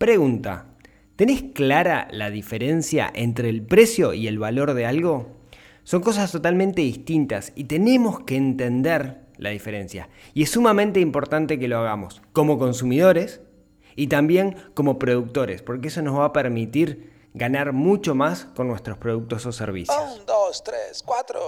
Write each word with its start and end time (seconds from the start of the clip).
Pregunta, 0.00 0.64
¿tenés 1.14 1.42
clara 1.52 2.08
la 2.10 2.30
diferencia 2.30 3.12
entre 3.14 3.50
el 3.50 3.60
precio 3.60 4.14
y 4.14 4.28
el 4.28 4.38
valor 4.38 4.72
de 4.72 4.86
algo? 4.86 5.26
Son 5.84 6.00
cosas 6.00 6.32
totalmente 6.32 6.80
distintas 6.80 7.52
y 7.54 7.64
tenemos 7.64 8.20
que 8.20 8.36
entender 8.36 9.20
la 9.36 9.50
diferencia. 9.50 10.08
Y 10.32 10.44
es 10.44 10.50
sumamente 10.52 11.00
importante 11.00 11.58
que 11.58 11.68
lo 11.68 11.76
hagamos 11.76 12.22
como 12.32 12.58
consumidores 12.58 13.42
y 13.94 14.06
también 14.06 14.56
como 14.72 14.98
productores, 14.98 15.60
porque 15.60 15.88
eso 15.88 16.00
nos 16.00 16.18
va 16.18 16.24
a 16.24 16.32
permitir 16.32 17.12
ganar 17.34 17.74
mucho 17.74 18.14
más 18.14 18.46
con 18.46 18.68
nuestros 18.68 18.96
productos 18.96 19.44
o 19.44 19.52
servicios. 19.52 19.98
Un, 20.18 20.24
dos, 20.24 20.64
tres, 20.64 21.02
cuatro. 21.04 21.40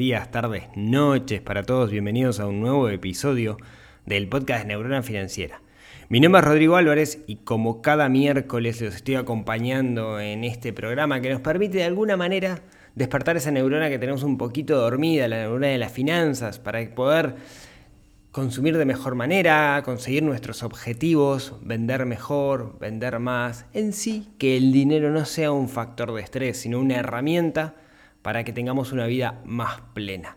Días, 0.00 0.30
tardes, 0.30 0.62
noches 0.76 1.42
para 1.42 1.62
todos. 1.62 1.90
Bienvenidos 1.90 2.40
a 2.40 2.46
un 2.46 2.58
nuevo 2.58 2.88
episodio 2.88 3.58
del 4.06 4.28
podcast 4.30 4.64
Neurona 4.66 5.02
Financiera. 5.02 5.60
Mi 6.08 6.20
nombre 6.20 6.40
es 6.40 6.46
Rodrigo 6.46 6.76
Álvarez 6.76 7.22
y 7.26 7.36
como 7.36 7.82
cada 7.82 8.08
miércoles 8.08 8.80
los 8.80 8.94
estoy 8.94 9.16
acompañando 9.16 10.18
en 10.18 10.42
este 10.44 10.72
programa 10.72 11.20
que 11.20 11.28
nos 11.28 11.42
permite 11.42 11.76
de 11.76 11.84
alguna 11.84 12.16
manera 12.16 12.62
despertar 12.94 13.36
esa 13.36 13.50
neurona 13.50 13.90
que 13.90 13.98
tenemos 13.98 14.22
un 14.22 14.38
poquito 14.38 14.74
dormida, 14.80 15.28
la 15.28 15.42
neurona 15.42 15.66
de 15.66 15.76
las 15.76 15.92
finanzas, 15.92 16.58
para 16.58 16.82
poder 16.94 17.34
consumir 18.30 18.78
de 18.78 18.86
mejor 18.86 19.16
manera, 19.16 19.82
conseguir 19.84 20.22
nuestros 20.22 20.62
objetivos, 20.62 21.56
vender 21.60 22.06
mejor, 22.06 22.78
vender 22.78 23.18
más. 23.18 23.66
En 23.74 23.92
sí, 23.92 24.30
que 24.38 24.56
el 24.56 24.72
dinero 24.72 25.10
no 25.10 25.26
sea 25.26 25.52
un 25.52 25.68
factor 25.68 26.14
de 26.14 26.22
estrés, 26.22 26.56
sino 26.56 26.80
una 26.80 26.96
herramienta 26.96 27.74
para 28.22 28.44
que 28.44 28.52
tengamos 28.52 28.92
una 28.92 29.06
vida 29.06 29.40
más 29.44 29.80
plena. 29.94 30.36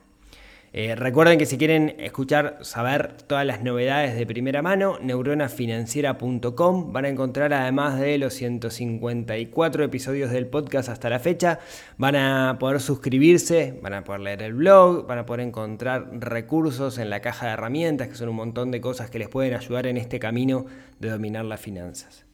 Eh, 0.76 0.96
recuerden 0.96 1.38
que 1.38 1.46
si 1.46 1.60
quieren 1.60 1.96
escuchar, 2.00 2.58
saber 2.62 3.16
todas 3.28 3.46
las 3.46 3.62
novedades 3.62 4.16
de 4.16 4.26
primera 4.26 4.64
mano, 4.64 4.98
neuronafinanciera.com 5.00 6.92
van 6.92 7.06
a 7.06 7.10
encontrar 7.10 7.54
además 7.54 8.00
de 8.00 8.18
los 8.18 8.34
154 8.34 9.84
episodios 9.84 10.32
del 10.32 10.48
podcast 10.48 10.90
hasta 10.90 11.12
la 11.12 11.20
fecha, 11.20 11.60
van 12.00 12.16
a 12.16 12.58
poder 12.60 12.82
suscribirse, 12.82 13.80
van 13.84 13.94
a 13.94 14.04
poder 14.04 14.22
leer 14.22 14.42
el 14.42 14.56
blog, 14.56 15.06
van 15.06 15.20
a 15.20 15.28
poder 15.28 15.46
encontrar 15.46 16.10
recursos 16.12 16.98
en 16.98 17.12
la 17.12 17.20
caja 17.22 17.46
de 17.46 17.52
herramientas, 17.52 18.08
que 18.08 18.16
son 18.16 18.30
un 18.30 18.38
montón 18.38 18.72
de 18.72 18.82
cosas 18.82 19.12
que 19.12 19.20
les 19.20 19.30
pueden 19.30 19.54
ayudar 19.54 19.86
en 19.86 19.98
este 19.98 20.18
camino 20.18 20.66
de 21.00 21.12
dominar 21.12 21.46
las 21.46 21.62
finanzas. 21.62 22.26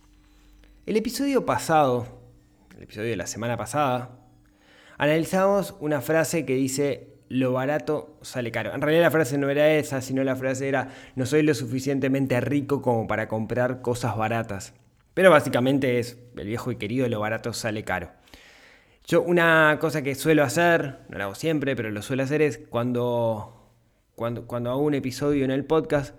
El 0.86 0.96
episodio 0.96 1.46
pasado, 1.46 2.08
el 2.78 2.84
episodio 2.84 3.10
de 3.10 3.18
la 3.18 3.28
semana 3.28 3.58
pasada, 3.58 4.12
analizamos 5.00 5.76
una 5.80 6.02
frase 6.02 6.46
que 6.46 6.54
dice 6.54 7.08
lo 7.30 7.54
barato 7.54 8.18
sale 8.22 8.52
caro. 8.52 8.74
En 8.74 8.82
realidad 8.82 9.04
la 9.04 9.12
frase 9.12 9.38
no 9.38 9.50
era 9.50 9.74
esa, 9.74 10.02
sino 10.02 10.24
la 10.24 10.36
frase 10.36 10.68
era 10.68 10.90
no 11.16 11.26
soy 11.26 11.42
lo 11.42 11.54
suficientemente 11.54 12.40
rico 12.42 12.82
como 12.82 13.08
para 13.08 13.28
comprar 13.28 13.82
cosas 13.82 14.18
baratas. 14.18 14.74
Pero 15.14 15.32
básicamente 15.32 16.00
es 16.00 16.18
el 16.38 16.48
viejo 16.48 16.72
y 16.72 16.76
querido 16.76 17.08
lo 17.08 17.20
barato 17.20 17.54
sale 17.54 17.84
caro. 17.84 18.12
Yo 19.08 19.22
una 19.22 19.78
cosa 19.80 20.02
que 20.02 20.16
suelo 20.16 20.44
hacer, 20.44 21.00
no 21.10 21.18
lo 21.18 21.24
hago 21.24 21.36
siempre, 21.36 21.76
pero 21.76 21.90
lo 21.90 22.02
suelo 22.02 22.24
hacer 22.24 22.42
es 22.42 22.58
cuando, 22.58 23.72
cuando, 24.16 24.46
cuando 24.46 24.70
hago 24.70 24.82
un 24.82 24.94
episodio 24.94 25.46
en 25.46 25.52
el 25.52 25.66
podcast, 25.66 26.16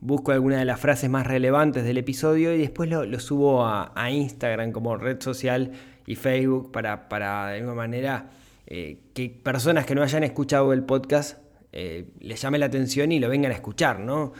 busco 0.00 0.32
alguna 0.32 0.58
de 0.58 0.64
las 0.64 0.78
frases 0.78 1.10
más 1.10 1.26
relevantes 1.26 1.84
del 1.84 1.98
episodio 1.98 2.54
y 2.54 2.58
después 2.58 2.90
lo, 2.90 3.04
lo 3.04 3.18
subo 3.20 3.64
a, 3.64 3.92
a, 3.94 4.10
Instagram 4.10 4.70
como 4.72 4.96
red 4.96 5.20
social 5.20 5.72
y 6.08 6.16
Facebook 6.16 6.72
para, 6.72 7.06
para 7.10 7.48
de 7.48 7.56
alguna 7.56 7.74
manera 7.74 8.30
eh, 8.66 8.98
que 9.12 9.28
personas 9.28 9.84
que 9.84 9.94
no 9.94 10.02
hayan 10.02 10.24
escuchado 10.24 10.72
el 10.72 10.82
podcast 10.82 11.36
eh, 11.70 12.06
les 12.20 12.40
llame 12.40 12.58
la 12.58 12.64
atención 12.64 13.12
y 13.12 13.20
lo 13.20 13.28
vengan 13.28 13.52
a 13.52 13.54
escuchar, 13.54 14.00
¿no? 14.00 14.32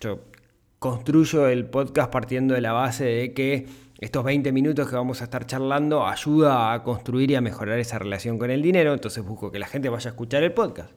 Yo 0.00 0.24
construyo 0.80 1.46
el 1.46 1.66
podcast 1.66 2.10
partiendo 2.10 2.54
de 2.54 2.60
la 2.60 2.72
base 2.72 3.04
de 3.04 3.32
que 3.32 3.64
estos 4.00 4.24
20 4.24 4.50
minutos 4.50 4.88
que 4.88 4.96
vamos 4.96 5.20
a 5.20 5.24
estar 5.24 5.46
charlando 5.46 6.04
ayuda 6.04 6.72
a 6.72 6.82
construir 6.82 7.30
y 7.30 7.36
a 7.36 7.40
mejorar 7.40 7.78
esa 7.78 8.00
relación 8.00 8.36
con 8.36 8.50
el 8.50 8.60
dinero, 8.60 8.92
entonces 8.92 9.24
busco 9.24 9.52
que 9.52 9.60
la 9.60 9.68
gente 9.68 9.88
vaya 9.88 10.10
a 10.10 10.12
escuchar 10.12 10.42
el 10.42 10.52
podcast. 10.52 10.90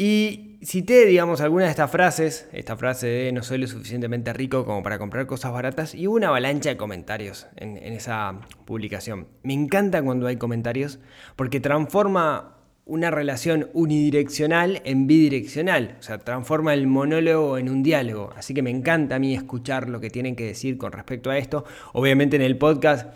Y 0.00 0.60
cité, 0.62 1.06
digamos, 1.06 1.40
algunas 1.40 1.66
de 1.66 1.70
estas 1.70 1.90
frases, 1.90 2.48
esta 2.52 2.76
frase 2.76 3.08
de 3.08 3.32
no 3.32 3.42
soy 3.42 3.58
lo 3.58 3.66
suficientemente 3.66 4.32
rico 4.32 4.64
como 4.64 4.80
para 4.80 4.96
comprar 4.96 5.26
cosas 5.26 5.50
baratas, 5.50 5.92
y 5.92 6.06
hubo 6.06 6.14
una 6.14 6.28
avalancha 6.28 6.68
de 6.68 6.76
comentarios 6.76 7.48
en, 7.56 7.76
en, 7.78 7.94
esa 7.94 8.38
publicación. 8.64 9.26
Me 9.42 9.54
encanta 9.54 10.00
cuando 10.00 10.28
hay 10.28 10.36
comentarios 10.36 11.00
porque 11.34 11.58
transforma 11.58 12.58
una 12.84 13.10
relación 13.10 13.70
unidireccional 13.72 14.82
en 14.84 15.08
bidireccional, 15.08 15.96
o 15.98 16.02
sea, 16.04 16.18
transforma 16.18 16.74
el 16.74 16.86
monólogo 16.86 17.58
en 17.58 17.68
un 17.68 17.82
diálogo. 17.82 18.32
Así 18.36 18.54
que 18.54 18.62
me 18.62 18.70
encanta 18.70 19.16
a 19.16 19.18
mí 19.18 19.34
escuchar 19.34 19.88
lo 19.88 19.98
que 19.98 20.10
tienen 20.10 20.36
que 20.36 20.46
decir 20.46 20.78
con 20.78 20.92
respecto 20.92 21.28
a 21.28 21.38
esto. 21.38 21.64
Obviamente 21.92 22.36
en 22.36 22.42
el 22.42 22.56
podcast 22.56 23.08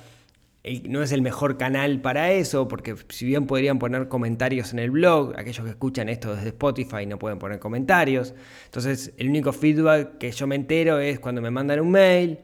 no 0.84 1.02
es 1.02 1.10
el 1.10 1.22
mejor 1.22 1.56
canal 1.56 2.00
para 2.00 2.30
eso, 2.30 2.68
porque 2.68 2.94
si 3.08 3.26
bien 3.26 3.46
podrían 3.46 3.80
poner 3.80 4.06
comentarios 4.08 4.72
en 4.72 4.78
el 4.78 4.92
blog, 4.92 5.34
aquellos 5.36 5.64
que 5.64 5.70
escuchan 5.70 6.08
esto 6.08 6.36
desde 6.36 6.50
Spotify 6.50 7.04
no 7.04 7.18
pueden 7.18 7.40
poner 7.40 7.58
comentarios. 7.58 8.34
Entonces, 8.66 9.12
el 9.18 9.28
único 9.28 9.52
feedback 9.52 10.18
que 10.18 10.30
yo 10.30 10.46
me 10.46 10.54
entero 10.54 11.00
es 11.00 11.18
cuando 11.18 11.42
me 11.42 11.50
mandan 11.50 11.80
un 11.80 11.90
mail, 11.90 12.38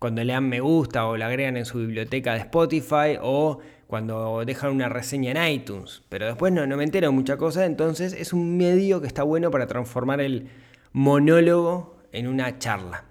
cuando 0.00 0.24
le 0.24 0.32
dan 0.32 0.48
me 0.48 0.58
gusta 0.58 1.06
o 1.06 1.16
lo 1.16 1.24
agregan 1.24 1.56
en 1.56 1.64
su 1.64 1.78
biblioteca 1.78 2.32
de 2.32 2.40
Spotify 2.40 3.18
o 3.20 3.60
cuando 3.86 4.44
dejan 4.44 4.72
una 4.72 4.88
reseña 4.88 5.30
en 5.30 5.54
iTunes. 5.54 6.02
Pero 6.08 6.26
después 6.26 6.52
no, 6.52 6.66
no 6.66 6.76
me 6.76 6.82
entero 6.82 7.06
de 7.06 7.12
mucha 7.12 7.36
cosa, 7.36 7.64
entonces 7.64 8.12
es 8.12 8.32
un 8.32 8.56
medio 8.56 9.00
que 9.00 9.06
está 9.06 9.22
bueno 9.22 9.52
para 9.52 9.68
transformar 9.68 10.20
el 10.20 10.48
monólogo 10.90 11.98
en 12.10 12.26
una 12.26 12.58
charla. 12.58 13.04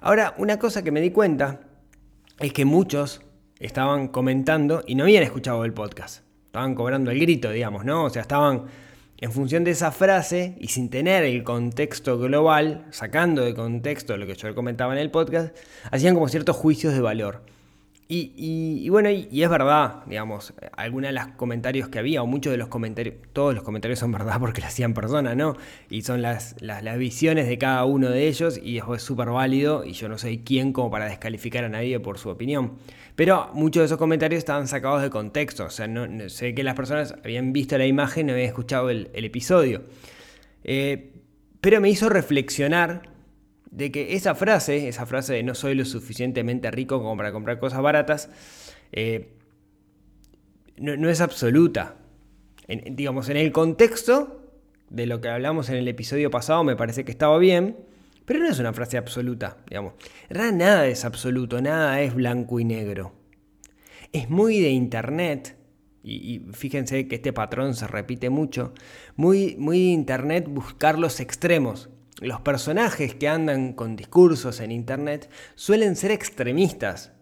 Ahora, 0.00 0.34
una 0.36 0.58
cosa 0.58 0.82
que 0.82 0.92
me 0.92 1.00
di 1.00 1.10
cuenta 1.10 1.60
es 2.38 2.52
que 2.52 2.66
muchos 2.66 3.22
estaban 3.60 4.08
comentando 4.08 4.82
y 4.86 4.94
no 4.94 5.04
habían 5.04 5.22
escuchado 5.22 5.64
el 5.64 5.72
podcast. 5.72 6.24
Estaban 6.46 6.74
cobrando 6.74 7.10
el 7.10 7.20
grito, 7.20 7.50
digamos, 7.50 7.84
¿no? 7.84 8.04
O 8.04 8.10
sea, 8.10 8.22
estaban 8.22 8.64
en 9.18 9.32
función 9.32 9.64
de 9.64 9.72
esa 9.72 9.92
frase 9.92 10.56
y 10.58 10.68
sin 10.68 10.88
tener 10.88 11.24
el 11.24 11.44
contexto 11.44 12.18
global, 12.18 12.86
sacando 12.90 13.44
de 13.44 13.54
contexto 13.54 14.16
lo 14.16 14.26
que 14.26 14.34
yo 14.34 14.54
comentaba 14.54 14.94
en 14.94 14.98
el 14.98 15.10
podcast, 15.10 15.54
hacían 15.90 16.14
como 16.14 16.28
ciertos 16.28 16.56
juicios 16.56 16.94
de 16.94 17.00
valor. 17.00 17.42
Y, 18.12 18.88
bueno, 18.88 19.08
y, 19.08 19.40
es 19.40 19.48
verdad, 19.48 20.02
digamos, 20.04 20.52
algunos 20.76 21.10
de 21.10 21.12
los 21.12 21.28
comentarios 21.36 21.88
que 21.88 22.00
había, 22.00 22.24
o 22.24 22.26
muchos 22.26 22.50
de 22.50 22.56
los 22.56 22.66
comentarios, 22.66 23.14
todos 23.32 23.54
los 23.54 23.62
comentarios 23.62 24.00
son 24.00 24.10
verdad 24.10 24.40
porque 24.40 24.60
lo 24.60 24.66
hacían 24.66 24.94
personas, 24.94 25.36
¿no? 25.36 25.56
Y 25.88 26.02
son 26.02 26.20
las, 26.20 26.56
las, 26.60 26.98
visiones 26.98 27.46
de 27.46 27.56
cada 27.56 27.84
uno 27.84 28.10
de 28.10 28.26
ellos 28.26 28.58
y 28.60 28.78
eso 28.78 28.96
es 28.96 29.02
súper 29.02 29.28
válido 29.28 29.84
y 29.84 29.92
yo 29.92 30.08
no 30.08 30.18
soy 30.18 30.38
quien 30.38 30.72
como 30.72 30.90
para 30.90 31.04
descalificar 31.04 31.62
a 31.62 31.68
nadie 31.68 32.00
por 32.00 32.18
su 32.18 32.30
opinión. 32.30 32.78
Pero 33.14 33.48
muchos 33.54 33.82
de 33.82 33.84
esos 33.84 33.98
comentarios 33.98 34.38
estaban 34.38 34.66
sacados 34.66 35.02
de 35.02 35.10
contexto, 35.10 35.66
o 35.66 35.70
sea, 35.70 35.86
no, 35.86 36.28
sé 36.30 36.52
que 36.52 36.64
las 36.64 36.74
personas 36.74 37.14
habían 37.24 37.52
visto 37.52 37.78
la 37.78 37.86
imagen 37.86 38.26
no 38.26 38.32
habían 38.32 38.48
escuchado 38.48 38.90
el, 38.90 39.08
el 39.14 39.24
episodio. 39.24 39.84
Eh, 40.64 41.12
pero 41.60 41.80
me 41.80 41.88
hizo 41.88 42.08
reflexionar 42.08 43.02
de 43.70 43.92
que 43.92 44.14
esa 44.14 44.34
frase, 44.34 44.88
esa 44.88 45.06
frase 45.06 45.34
de 45.34 45.42
no 45.42 45.54
soy 45.54 45.74
lo 45.74 45.84
suficientemente 45.84 46.70
rico 46.70 46.98
como 46.98 47.16
para 47.16 47.32
comprar 47.32 47.58
cosas 47.58 47.80
baratas, 47.82 48.30
eh, 48.92 49.36
no, 50.76 50.96
no, 50.96 51.08
es 51.08 51.20
absoluta. 51.20 51.96
Digamos, 52.68 53.28
en 53.28 53.36
el 53.36 53.52
contexto 53.52 54.52
de 54.88 55.06
lo 55.06 55.20
que 55.20 55.28
hablamos 55.28 55.68
en 55.68 55.76
el 55.76 55.88
episodio 55.88 56.30
pasado 56.30 56.64
me 56.64 56.76
parece 56.76 57.04
que 57.04 57.10
estaba 57.10 57.38
bien, 57.38 57.76
pero 58.24 58.40
no 58.40 58.48
es 58.48 58.58
una 58.58 58.72
frase 58.72 58.96
absoluta, 58.96 59.58
digamos. 59.68 59.94
En 60.28 60.58
nada 60.58 60.86
es 60.86 61.04
absoluto, 61.04 61.60
nada 61.60 62.00
es 62.00 62.14
blanco 62.14 62.60
y 62.60 62.64
negro. 62.64 63.12
Es 64.12 64.28
muy 64.28 64.60
de 64.60 64.70
internet, 64.70 65.56
y, 66.02 66.34
y, 66.34 66.38
fíjense 66.52 67.06
que 67.06 67.16
este 67.16 67.32
patrón 67.32 67.74
se 67.74 67.86
repite 67.86 68.30
mucho, 68.30 68.72
muy, 69.16 69.54
muy 69.58 69.78
de 69.78 69.90
internet 69.90 70.46
buscar 70.48 70.98
los 70.98 71.20
extremos 71.20 71.90
los 72.20 72.40
personajes 72.40 73.14
que 73.14 73.28
andan 73.28 73.72
con 73.72 73.96
discursos 73.96 74.60
en 74.60 74.70
Internet 74.70 75.30
suelen 75.54 75.96
ser 75.96 76.10
extremistas. 76.10 77.12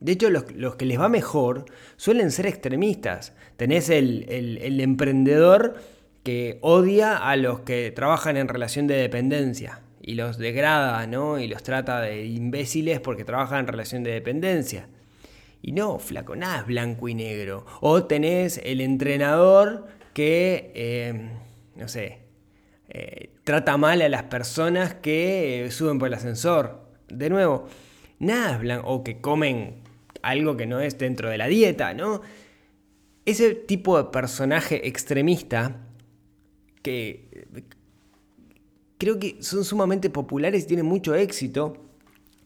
De 0.00 0.12
hecho, 0.12 0.30
los, 0.30 0.44
que 0.76 0.86
les 0.86 0.98
va 0.98 1.08
mejor 1.08 1.66
suelen 1.96 2.30
ser 2.30 2.46
extremistas. 2.46 3.34
Tenés 3.56 3.90
el, 3.90 4.26
el 4.28 4.80
emprendedor 4.80 5.76
que 6.22 6.58
odia 6.62 7.16
a 7.16 7.36
los 7.36 7.60
que 7.60 7.90
trabajan 7.90 8.36
en 8.36 8.48
relación 8.48 8.86
de 8.86 8.96
dependencia 8.96 9.82
y 10.08 10.14
los 10.14 10.38
degrada, 10.38 11.06
¿no? 11.06 11.38
Y 11.38 11.48
los 11.48 11.62
trata 11.62 12.00
de 12.00 12.24
imbéciles 12.24 12.98
porque 12.98 13.24
trabajan 13.24 13.60
en 13.60 13.66
relación 13.66 14.02
de 14.02 14.12
dependencia. 14.12 14.88
Y 15.60 15.72
no, 15.72 15.98
flaco, 15.98 16.34
nada 16.34 16.60
es 16.60 16.66
blanco 16.66 17.08
y 17.08 17.14
negro. 17.14 17.66
O 17.80 18.04
tenés 18.04 18.58
el 18.64 18.80
entrenador 18.80 19.86
que, 20.14 20.72
eh, 20.74 21.30
no 21.76 21.88
sé, 21.88 22.20
eh, 22.88 23.34
trata 23.48 23.78
mal 23.78 24.02
a 24.02 24.10
las 24.10 24.24
personas 24.24 24.92
que 24.92 25.64
eh, 25.64 25.70
suben 25.70 25.98
por 25.98 26.08
el 26.08 26.12
ascensor. 26.12 26.82
De 27.08 27.30
nuevo, 27.30 27.66
nada 28.18 28.58
blanco. 28.58 28.86
O 28.86 29.02
que 29.02 29.22
comen 29.22 29.76
algo 30.20 30.58
que 30.58 30.66
no 30.66 30.80
es 30.80 30.98
dentro 30.98 31.30
de 31.30 31.38
la 31.38 31.46
dieta, 31.46 31.94
¿no? 31.94 32.20
Ese 33.24 33.54
tipo 33.54 33.96
de 33.96 34.10
personaje 34.10 34.86
extremista 34.86 35.80
que 36.82 37.48
creo 38.98 39.18
que 39.18 39.38
son 39.40 39.64
sumamente 39.64 40.10
populares 40.10 40.64
y 40.64 40.66
tienen 40.66 40.84
mucho 40.84 41.14
éxito 41.14 41.86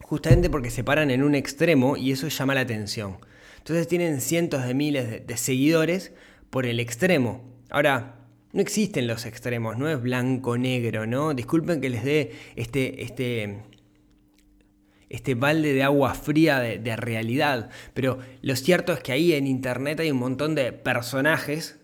justamente 0.02 0.50
porque 0.50 0.70
se 0.70 0.84
paran 0.84 1.10
en 1.10 1.25
un 1.25 1.34
extremo 1.34 1.96
y 1.96 2.12
eso 2.12 2.28
llama 2.28 2.55
la 2.55 2.60
atención. 2.60 3.16
Entonces 3.58 3.88
tienen 3.88 4.20
cientos 4.20 4.64
de 4.64 4.75
miles 4.75 5.26
de, 5.26 5.37
seguidores 5.37 6.12
por 6.48 6.64
el 6.64 6.78
extremo. 6.78 7.43
Ahora, 7.70 8.21
no 8.52 8.60
existen 8.60 9.06
los 9.06 9.26
extremos, 9.26 9.78
no 9.78 9.88
es 9.88 10.00
blanco-negro, 10.00 11.06
¿no? 11.06 11.34
Disculpen 11.34 11.81
que 11.81 11.90
les 11.90 12.04
dé 12.04 12.32
este, 12.56 13.02
este, 13.02 13.62
este 15.08 15.34
balde 15.34 15.72
de 15.72 15.82
agua 15.82 16.14
fría 16.14 16.60
de, 16.60 16.78
de, 16.78 16.96
realidad, 16.96 17.70
pero 17.94 18.19
lo 18.43 18.56
cierto 18.56 18.93
es 18.93 19.00
que 19.00 19.12
ahí 19.12 19.32
en 19.32 19.46
Internet 19.46 20.00
hay 20.00 20.10
un 20.10 20.19
montón 20.19 20.54
de 20.54 20.72
personajes 20.72 21.81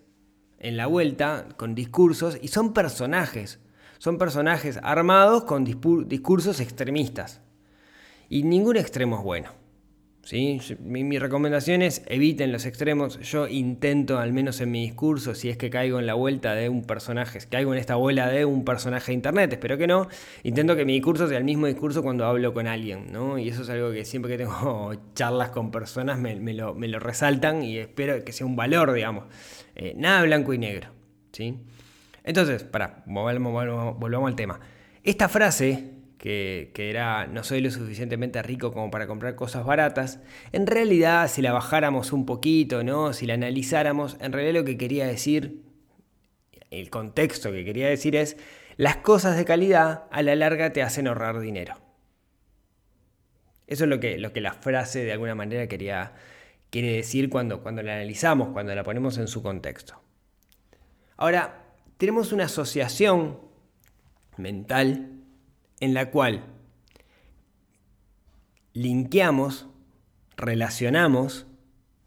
en 0.59 0.76
la 0.76 0.87
vuelta 0.87 1.49
con 1.56 1.75
discursos 1.75 2.38
y 2.41 2.49
son 2.49 2.75
personajes, 2.75 3.61
son 3.99 4.19
personajes 4.19 4.79
armados 4.82 5.44
con 5.44 5.64
discursos 5.64 6.61
extremistas. 6.61 7.41
Y 8.29 8.43
ningún 8.43 8.76
extremo 8.76 9.19
es 9.19 9.25
bueno. 9.25 9.57
Mi, 10.30 11.19
recomendación 11.19 11.80
es 11.80 12.02
eviten 12.06 12.52
los 12.52 12.66
extremos. 12.66 13.19
Yo 13.20 13.48
intento, 13.48 14.19
al 14.19 14.32
menos 14.32 14.60
en 14.60 14.70
mi 14.70 14.82
discurso, 14.82 15.34
si 15.34 15.48
es 15.48 15.56
que 15.56 15.70
caigo 15.70 15.98
en 15.98 16.06
la 16.06 16.14
vuelta 16.14 16.54
de 16.54 16.69
un 16.69 16.84
personaje, 16.84 17.38
caigo 17.48 17.72
en 17.72 17.80
esta 17.80 17.94
bola 17.94 18.28
de 18.28 18.44
un 18.44 18.64
personaje 18.64 19.12
de 19.12 19.14
internet, 19.14 19.52
espero 19.52 19.78
que 19.78 19.86
no, 19.86 20.08
intento 20.42 20.76
que 20.76 20.84
mi 20.84 20.92
discurso 20.92 21.28
sea 21.28 21.38
el 21.38 21.44
mismo 21.44 21.66
discurso 21.66 22.02
cuando 22.02 22.26
hablo 22.26 22.52
con 22.52 22.66
alguien. 22.66 23.10
¿no? 23.10 23.38
Y 23.38 23.48
eso 23.48 23.62
es 23.62 23.70
algo 23.70 23.90
que 23.90 24.04
siempre 24.04 24.32
que 24.32 24.38
tengo 24.38 24.92
charlas 25.14 25.50
con 25.50 25.70
personas 25.70 26.19
me, 26.19 26.34
lo, 26.52 26.75
resaltan 26.98 27.62
y 27.62 27.78
espero 27.78 28.22
que 28.22 28.32
sea 28.32 28.46
un 28.46 28.56
valor, 28.56 28.92
digamos. 28.92 29.25
Eh, 29.76 29.94
nada 29.96 30.22
blanco 30.25 30.52
y 30.52 30.58
negro. 30.58 30.88
¿sí? 31.32 31.56
Entonces, 32.22 32.64
para, 32.64 33.02
volvamos 33.06 34.28
al 34.28 34.36
tema. 34.36 34.60
Esta 35.02 35.30
frase 35.30 35.98
que, 36.19 36.73
era 36.76 37.26
no 37.26 37.44
soy 37.44 37.61
lo 37.61 37.70
suficientemente 37.70 38.43
rico 38.43 38.73
como 38.73 38.91
para 38.91 39.06
comprar 39.06 39.37
cosas 39.37 39.65
baratas, 39.65 40.20
en 40.53 40.67
realidad 40.67 41.29
si 41.29 41.41
la 41.43 41.53
bajáramos 41.53 42.12
un 42.12 42.26
poquito, 42.26 42.82
¿no? 42.82 43.12
si 43.12 43.26
la 43.26 43.35
analizáramos, 43.35 44.17
en 44.20 44.32
realidad 44.32 44.61
lo 44.61 44.65
que 44.65 44.76
quería 44.76 45.06
decir, 45.06 45.62
el 46.70 46.91
contexto 46.91 47.53
que 47.53 47.65
quería 47.65 47.88
decir 47.88 48.17
es, 48.17 48.37
las 48.76 48.97
cosas 48.97 49.37
de 49.37 49.44
calidad 49.44 50.05
a 50.11 50.23
la 50.23 50.35
larga 50.37 50.73
te 50.73 50.82
hacen 50.82 51.06
ahorrar 51.06 51.41
dinero. 51.41 51.76
Eso 53.67 53.85
es 53.85 53.91
lo 53.91 54.00
que, 54.00 54.19
lo 54.19 54.32
que 54.32 54.41
la 54.41 54.53
frase 54.53 55.05
de 55.05 55.12
alguna 55.12 55.35
manera 55.35 55.67
quería, 55.67 56.14
quiere 56.71 56.93
decir 56.93 57.29
cuando, 57.29 57.62
cuando 57.62 57.82
la 57.82 57.94
analizamos, 57.94 58.49
cuando 58.50 58.75
la 58.75 58.82
ponemos 58.82 59.19
en 59.19 59.29
su 59.29 59.43
contexto. 59.43 60.00
Ahora, 61.17 61.64
tenemos 61.97 62.32
una 62.32 62.44
asociación 62.44 63.41
mental 64.37 65.18
en 65.80 65.94
la 65.94 66.10
cual 66.10 66.44
linkeamos, 68.72 69.66
relacionamos 70.36 71.46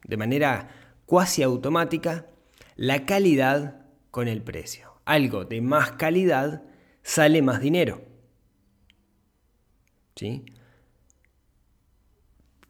de 0.06 0.18
manera 0.18 0.70
cuasi 1.06 1.44
automática 1.44 2.28
la 2.76 3.06
calidad 3.06 3.86
con 4.10 4.28
el 4.28 4.42
precio. 4.42 4.94
Algo 5.06 5.46
de 5.46 5.62
más 5.62 5.94
calidad 5.94 6.64
sale 7.04 7.42
más 7.42 7.62
dinero. 7.62 8.02
¿Sí? 10.16 10.46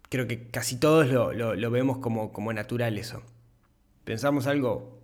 Creo 0.09 0.27
que 0.27 0.49
casi 0.49 0.77
todos 0.77 1.07
lo, 1.09 1.71
vemos 1.71 1.99
como, 1.99 2.33
como 2.33 2.53
natural 2.53 2.97
eso. 2.97 3.23
Pensamos 4.03 4.47
algo 4.47 4.99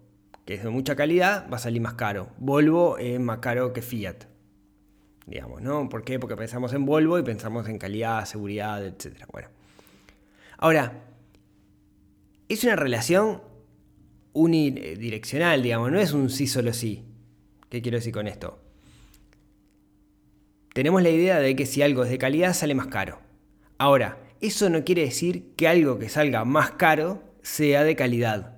que 0.45 0.55
es 0.55 0.63
de 0.63 0.69
mucha 0.69 0.95
calidad, 0.95 1.49
va 1.51 1.57
a 1.57 1.59
salir 1.59 1.81
más 1.81 1.93
caro. 1.93 2.29
Volvo 2.37 2.97
es 2.97 3.19
más 3.19 3.39
caro 3.39 3.73
que 3.73 3.81
Fiat 3.81 4.36
digamos, 5.27 5.61
¿no? 5.61 5.89
¿Por 5.89 6.03
qué? 6.03 6.19
Porque 6.19 6.37
pensamos 6.37 6.73
en 6.73 6.85
Volvo 6.85 7.19
y 7.19 7.23
pensamos 7.23 7.67
en 7.67 7.77
calidad, 7.77 8.25
seguridad, 8.25 8.83
etc. 8.83 9.25
Bueno. 9.31 9.49
Ahora, 10.57 11.03
es 12.47 12.63
una 12.63 12.77
relación 12.77 13.41
unidireccional, 14.31 15.61
digamos, 15.61 15.91
no 15.91 15.99
es 15.99 16.13
un 16.13 16.29
sí 16.29 16.47
solo 16.47 16.73
sí. 16.73 17.03
¿Qué 17.69 17.81
quiero 17.81 17.97
decir 17.97 18.13
con 18.13 18.27
esto? 18.27 18.59
Tenemos 20.73 21.03
la 21.03 21.09
idea 21.09 21.39
de 21.39 21.55
que 21.55 21.65
si 21.65 21.81
algo 21.81 22.05
es 22.05 22.09
de 22.09 22.17
calidad 22.17 22.53
sale 22.53 22.73
más 22.73 22.87
caro. 22.87 23.19
Ahora, 23.77 24.17
eso 24.39 24.69
no 24.69 24.85
quiere 24.85 25.01
decir 25.01 25.53
que 25.57 25.67
algo 25.67 25.99
que 25.99 26.07
salga 26.07 26.45
más 26.45 26.71
caro 26.71 27.23
sea 27.41 27.83
de 27.83 27.95
calidad. 27.95 28.57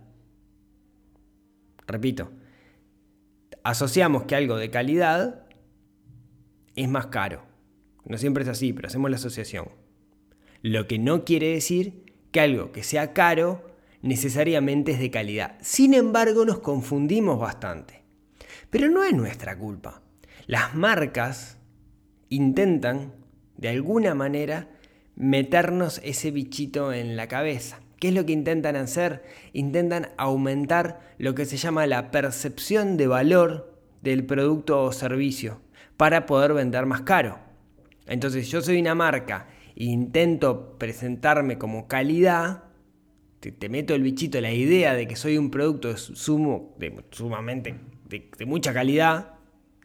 Repito, 1.87 2.31
asociamos 3.63 4.25
que 4.25 4.35
algo 4.35 4.57
de 4.57 4.69
calidad 4.69 5.48
es 6.83 6.89
más 6.89 7.07
caro. 7.07 7.43
No 8.05 8.17
siempre 8.17 8.43
es 8.43 8.49
así, 8.49 8.73
pero 8.73 8.87
hacemos 8.87 9.09
la 9.09 9.17
asociación. 9.17 9.69
Lo 10.61 10.87
que 10.87 10.99
no 10.99 11.25
quiere 11.25 11.53
decir 11.53 12.03
que 12.31 12.39
algo 12.39 12.71
que 12.71 12.83
sea 12.83 13.13
caro 13.13 13.75
necesariamente 14.01 14.93
es 14.93 14.99
de 14.99 15.11
calidad. 15.11 15.57
Sin 15.61 15.93
embargo, 15.93 16.45
nos 16.45 16.59
confundimos 16.59 17.39
bastante. 17.39 18.03
Pero 18.69 18.89
no 18.89 19.03
es 19.03 19.13
nuestra 19.13 19.57
culpa. 19.57 20.01
Las 20.47 20.73
marcas 20.73 21.57
intentan, 22.29 23.13
de 23.57 23.69
alguna 23.69 24.15
manera, 24.15 24.69
meternos 25.15 25.99
ese 26.03 26.31
bichito 26.31 26.93
en 26.93 27.17
la 27.17 27.27
cabeza. 27.27 27.79
¿Qué 27.99 28.09
es 28.09 28.13
lo 28.13 28.25
que 28.25 28.31
intentan 28.31 28.77
hacer? 28.77 29.23
Intentan 29.51 30.09
aumentar 30.17 31.01
lo 31.17 31.35
que 31.35 31.45
se 31.45 31.57
llama 31.57 31.85
la 31.87 32.11
percepción 32.11 32.95
de 32.95 33.07
valor 33.07 33.81
del 34.01 34.25
producto 34.25 34.81
o 34.83 34.93
servicio 34.93 35.59
para 35.99 36.25
poder 36.25 36.53
vender 36.53 36.85
más 36.85 37.01
caro. 37.01 37.39
Entonces 38.07 38.47
yo 38.47 38.61
soy 38.61 38.79
una 38.79 38.95
marca 38.95 39.47
e 39.75 39.83
intento 39.83 40.77
presentarme 40.77 41.57
como 41.57 41.89
calidad, 41.89 42.63
te, 43.41 43.67
meto 43.67 43.93
el 43.93 44.01
bichito, 44.01 44.39
la 44.39 44.53
idea 44.53 44.93
de 44.93 45.07
que 45.07 45.17
soy 45.17 45.37
un 45.37 45.51
producto 45.51 45.97
sumo, 45.97 46.73
de, 46.79 47.03
sumamente 47.11 47.75
de, 48.07 48.45
mucha 48.45 48.73
calidad, 48.73 49.33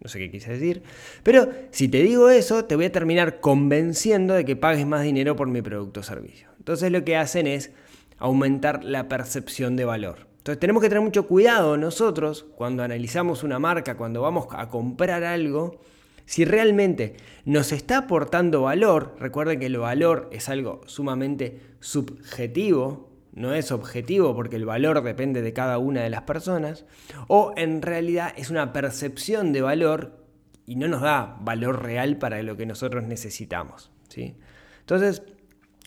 no 0.00 0.08
sé 0.08 0.20
qué 0.20 0.30
quise 0.30 0.52
decir, 0.52 0.84
pero 1.24 1.48
si 1.72 1.88
te 1.88 2.04
digo 2.04 2.30
eso, 2.30 2.64
te 2.64 2.76
voy 2.76 2.84
a 2.84 2.92
terminar 2.92 3.40
convenciendo 3.40 4.34
de 4.34 4.44
que 4.44 4.54
pagues 4.54 4.86
más 4.86 5.02
dinero 5.02 5.34
por 5.34 5.48
mi 5.48 5.62
producto 5.62 5.98
o 5.98 6.02
servicio. 6.04 6.46
Entonces 6.58 6.92
lo 6.92 7.04
que 7.04 7.16
hacen 7.16 7.48
es 7.48 7.72
aumentar 8.18 8.84
la 8.84 9.08
percepción 9.08 9.74
de 9.74 9.84
valor. 9.84 10.28
Entonces 10.38 10.60
tenemos 10.60 10.80
que 10.80 10.88
tener 10.88 11.02
mucho 11.02 11.26
cuidado 11.26 11.76
nosotros 11.76 12.46
cuando 12.54 12.84
analizamos 12.84 13.42
una 13.42 13.58
marca, 13.58 13.96
cuando 13.96 14.22
vamos 14.22 14.46
a 14.52 14.68
comprar 14.68 15.24
algo, 15.24 15.80
si 16.26 16.44
realmente 16.44 17.16
nos 17.44 17.72
está 17.72 17.98
aportando 17.98 18.62
valor, 18.62 19.16
recuerden 19.18 19.60
que 19.60 19.66
el 19.66 19.78
valor 19.78 20.28
es 20.32 20.48
algo 20.48 20.80
sumamente 20.86 21.60
subjetivo, 21.80 23.10
no 23.32 23.52
es 23.52 23.72
objetivo 23.72 24.34
porque 24.34 24.56
el 24.56 24.64
valor 24.64 25.02
depende 25.02 25.42
de 25.42 25.52
cada 25.52 25.78
una 25.78 26.02
de 26.02 26.10
las 26.10 26.22
personas, 26.22 26.86
o 27.28 27.52
en 27.56 27.82
realidad 27.82 28.32
es 28.36 28.50
una 28.50 28.72
percepción 28.72 29.52
de 29.52 29.62
valor 29.62 30.24
y 30.66 30.76
no 30.76 30.88
nos 30.88 31.02
da 31.02 31.36
valor 31.40 31.82
real 31.82 32.16
para 32.16 32.42
lo 32.42 32.56
que 32.56 32.64
nosotros 32.64 33.04
necesitamos. 33.04 33.90
¿sí? 34.08 34.36
Entonces, 34.80 35.22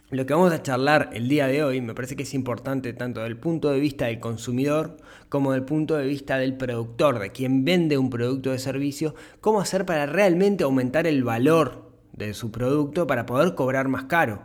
lo 0.10 0.26
que 0.26 0.34
vamos 0.34 0.54
a 0.54 0.64
charlar 0.64 1.10
el 1.14 1.28
día 1.28 1.48
de 1.48 1.64
hoy 1.64 1.82
me 1.82 1.94
parece 1.94 2.16
que 2.16 2.24
es 2.24 2.34
importante 2.34 2.94
tanto 2.94 3.20
desde 3.20 3.32
el 3.32 3.40
punto 3.40 3.70
de 3.72 3.80
vista 3.80 4.06
del 4.06 4.22
consumidor 4.22 4.98
como 5.28 5.52
del 5.52 5.64
punto 5.64 5.98
de 5.98 6.06
vista 6.06 6.38
del 6.38 6.56
productor, 6.56 7.20
de 7.20 7.32
quien 7.32 7.66
vende 7.66 7.98
un 7.98 8.10
producto 8.10 8.52
de 8.52 8.60
servicio, 8.60 9.16
cómo 9.42 9.60
hacer 9.60 9.86
para 9.86 10.06
realmente 10.06 10.64
aumentar 10.64 11.08
el 11.08 11.26
valor 11.26 11.92
de 12.14 12.34
su 12.34 12.52
producto 12.52 13.06
para 13.06 13.26
poder 13.26 13.54
cobrar 13.54 13.90
más 13.90 14.06
caro 14.06 14.44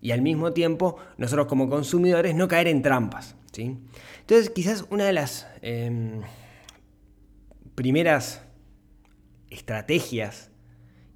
y 0.00 0.10
al 0.10 0.20
mismo 0.20 0.52
tiempo 0.52 0.96
nosotros 1.16 1.46
como 1.46 1.70
consumidores 1.70 2.34
no 2.34 2.48
caer 2.48 2.66
en 2.66 2.82
trampas. 2.82 3.36
¿sí? 3.52 3.78
Entonces 4.20 4.50
quizás 4.50 4.84
una 4.90 5.04
de 5.04 5.12
las 5.12 5.46
em, 5.62 6.22
primeras 7.76 8.42
estrategias 9.48 10.50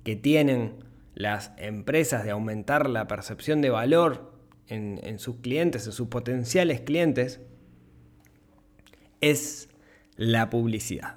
que 0.04 0.14
tienen 0.14 0.87
las 1.18 1.50
empresas 1.56 2.22
de 2.22 2.30
aumentar 2.30 2.88
la 2.88 3.08
percepción 3.08 3.60
de 3.60 3.70
valor 3.70 4.32
en, 4.68 5.18
sus 5.18 5.38
clientes, 5.38 5.84
en 5.86 5.92
sus 5.92 6.06
potenciales 6.06 6.80
clientes, 6.80 7.40
es 9.20 9.68
la 10.14 10.48
publicidad. 10.48 11.16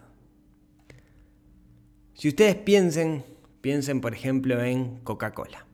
Si 2.16 2.30
ustedes 2.30 2.56
piensen, 2.56 3.24
piensen 3.62 4.02
por 4.02 4.16
ejemplo 4.16 4.64
en 4.64 4.98
Coca-Cola. 5.02 5.68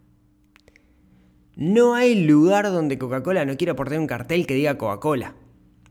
No 1.55 1.95
hay 1.95 2.25
lugar 2.25 2.65
donde 2.65 2.97
Coca-Cola 2.97 3.45
no 3.45 3.55
quiera 3.55 3.77
poner 3.77 3.97
un 3.97 4.07
cartel 4.07 4.45
que 4.45 4.55
diga 4.55 4.77
Coca-Cola. 4.77 5.35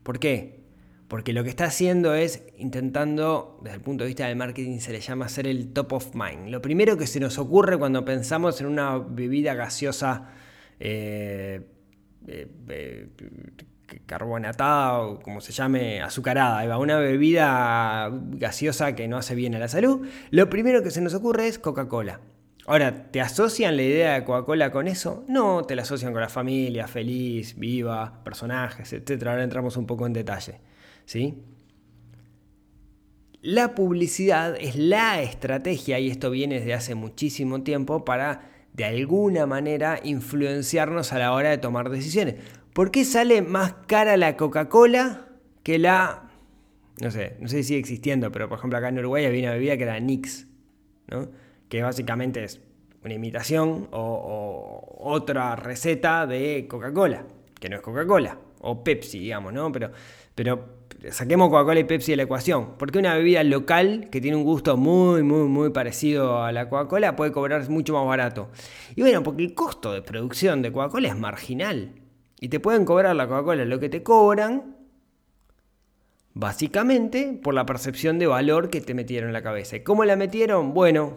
¿Por 0.03 0.19
qué? 0.19 0.56
Porque 1.09 1.33
lo 1.33 1.45
que 1.45 1.51
está 1.51 1.67
haciendo 1.67 2.15
es 2.15 2.43
intentando, 2.59 3.61
desde 3.63 3.77
el 3.77 3.83
punto 3.83 4.05
de 4.05 4.09
vista 4.09 4.27
del 4.27 4.37
marketing, 4.37 4.79
se 4.79 4.93
le 4.93 5.01
llama 5.01 5.29
ser 5.29 5.47
el 5.47 5.73
top 5.73 5.93
of 5.93 6.15
mind. 6.15 6.49
Lo 6.49 6.61
primero 6.61 6.97
que 6.97 7.07
se 7.07 7.21
nos 7.21 7.39
ocurre 7.39 7.79
cuando 7.79 8.05
pensamos 8.05 8.61
en 8.61 8.67
una 8.67 8.99
bebida 8.99 9.55
gaseosa 9.55 10.31
eh, 10.81 11.61
eh, 12.27 12.49
eh, 12.69 13.09
carbonatada 14.05 14.99
o 14.99 15.21
como 15.21 15.41
se 15.41 15.53
llame, 15.53 16.03
azucarada, 16.03 16.77
una 16.77 16.99
bebida 16.99 18.11
gaseosa 18.13 18.97
que 18.97 19.07
no 19.07 19.17
hace 19.17 19.37
bien 19.37 19.55
a 19.55 19.61
la 19.61 19.69
salud, 19.69 20.07
lo 20.31 20.51
primero 20.51 20.83
que 20.83 20.91
se 20.91 21.01
nos 21.01 21.15
ocurre 21.15 21.47
es 21.47 21.61
Coca-Cola. 21.61 22.21
Ahora, 22.67 23.13
¿te 23.13 23.21
asocian 23.21 23.77
la 23.77 23.85
idea 23.85 24.15
de 24.15 24.25
Coca-Cola 24.25 24.73
con 24.73 24.89
eso? 24.89 25.25
No, 25.29 25.63
te 25.63 25.77
la 25.77 25.83
asocian 25.83 26.13
con 26.13 26.21
la 26.21 26.29
familia, 26.29 26.89
feliz, 26.89 27.57
viva, 27.57 28.25
personajes, 28.25 28.93
etc. 28.93 29.29
Ahora 29.29 29.45
entramos 29.45 29.77
un 29.77 29.87
poco 29.87 30.05
en 30.05 30.13
detalle. 30.13 30.59
¿Sí? 31.07 31.43
La 33.41 33.75
publicidad 33.75 34.57
es 34.61 34.77
la 34.77 35.23
estrategia, 35.23 35.99
y 35.99 36.11
esto 36.11 36.31
viene 36.31 36.57
desde 36.57 36.75
hace 36.75 36.95
muchísimo 36.95 37.63
tiempo, 37.63 38.05
para 38.05 38.51
de 38.75 38.85
alguna 38.85 39.47
manera 39.47 40.01
influenciarnos 40.05 41.13
a 41.13 41.19
la 41.19 41.33
hora 41.33 41.49
de 41.49 41.59
tomar 41.59 41.89
decisiones. 41.89 42.35
¿Por 42.75 42.91
qué 42.91 43.05
sale 43.05 43.41
más 43.41 43.73
cara 43.87 44.19
la 44.19 44.37
Coca-Cola 44.37 45.29
que 45.63 45.79
la... 45.79 46.31
No 47.01 47.11
sé, 47.11 47.37
no 47.41 47.49
sé 47.49 47.59
si 47.59 47.65
sigue 47.65 47.81
existiendo, 47.81 48.31
pero 48.31 48.49
por 48.49 48.59
ejemplo 48.59 48.79
acá 48.79 48.89
en 48.89 48.99
Uruguay 48.99 49.25
había 49.25 49.45
una 49.45 49.53
bebida 49.53 49.77
que 49.77 49.83
era 49.85 49.99
Nix, 49.99 50.47
¿no? 51.09 51.29
que 51.69 51.83
básicamente 51.83 52.45
es 52.45 52.61
una 53.05 53.15
imitación 53.15 53.89
o, 53.93 54.99
otra 54.99 55.57
receta 55.57 56.27
de 56.27 56.67
Coca-Cola, 56.69 57.25
que 57.59 57.69
no 57.69 57.77
es 57.77 57.83
Coca-Cola, 57.83 58.39
o 58.61 58.83
Pepsi, 58.83 59.21
digamos, 59.21 59.53
¿no? 59.53 59.71
Pero, 59.73 59.93
pero 60.35 60.86
saquemos 61.11 61.51
Coca-Cola 61.51 61.81
y 61.81 61.85
Pepsi 61.85 62.13
de 62.13 62.17
la 62.17 62.23
ecuación, 62.25 62.77
porque 62.79 62.99
una 62.99 63.15
bebida 63.15 63.43
local 63.45 64.09
que 64.11 64.21
tiene 64.21 64.37
un 64.37 64.45
gusto 64.45 64.77
muy, 64.77 65.23
muy, 65.23 65.49
muy 65.49 65.71
parecido 65.71 66.43
a 66.43 66.53
la 66.53 66.69
Coca-Cola 66.69 67.17
puede 67.17 67.33
cobrar 67.33 67.69
mucho 67.69 67.95
más 67.95 68.07
barato. 68.07 68.49
Y 68.95 69.03
bueno, 69.03 69.23
porque 69.23 69.45
el 69.45 69.55
costo 69.55 69.93
de 69.93 70.03
producción 70.03 70.63
de 70.63 70.73
Coca-Cola 70.73 71.09
es 71.09 71.17
marginal. 71.17 71.93
Y 72.41 72.49
te 72.49 72.61
pueden 72.61 72.85
cobrar 72.85 73.17
la 73.17 73.29
Coca-Cola 73.29 73.65
lo 73.65 73.81
que 73.81 73.89
te 73.89 74.03
cobran, 74.03 74.77
básicamente 76.35 77.39
por 77.43 77.55
la 77.55 77.67
percepción 77.67 78.19
de 78.19 78.27
valor 78.27 78.69
que 78.71 78.81
te 78.81 78.95
metieron 78.95 79.31
en 79.31 79.33
la 79.35 79.43
cabeza. 79.43 79.77
¿Y 79.77 79.81
cómo 79.83 80.05
la 80.05 80.17
metieron? 80.17 80.75
Bueno, 80.75 81.17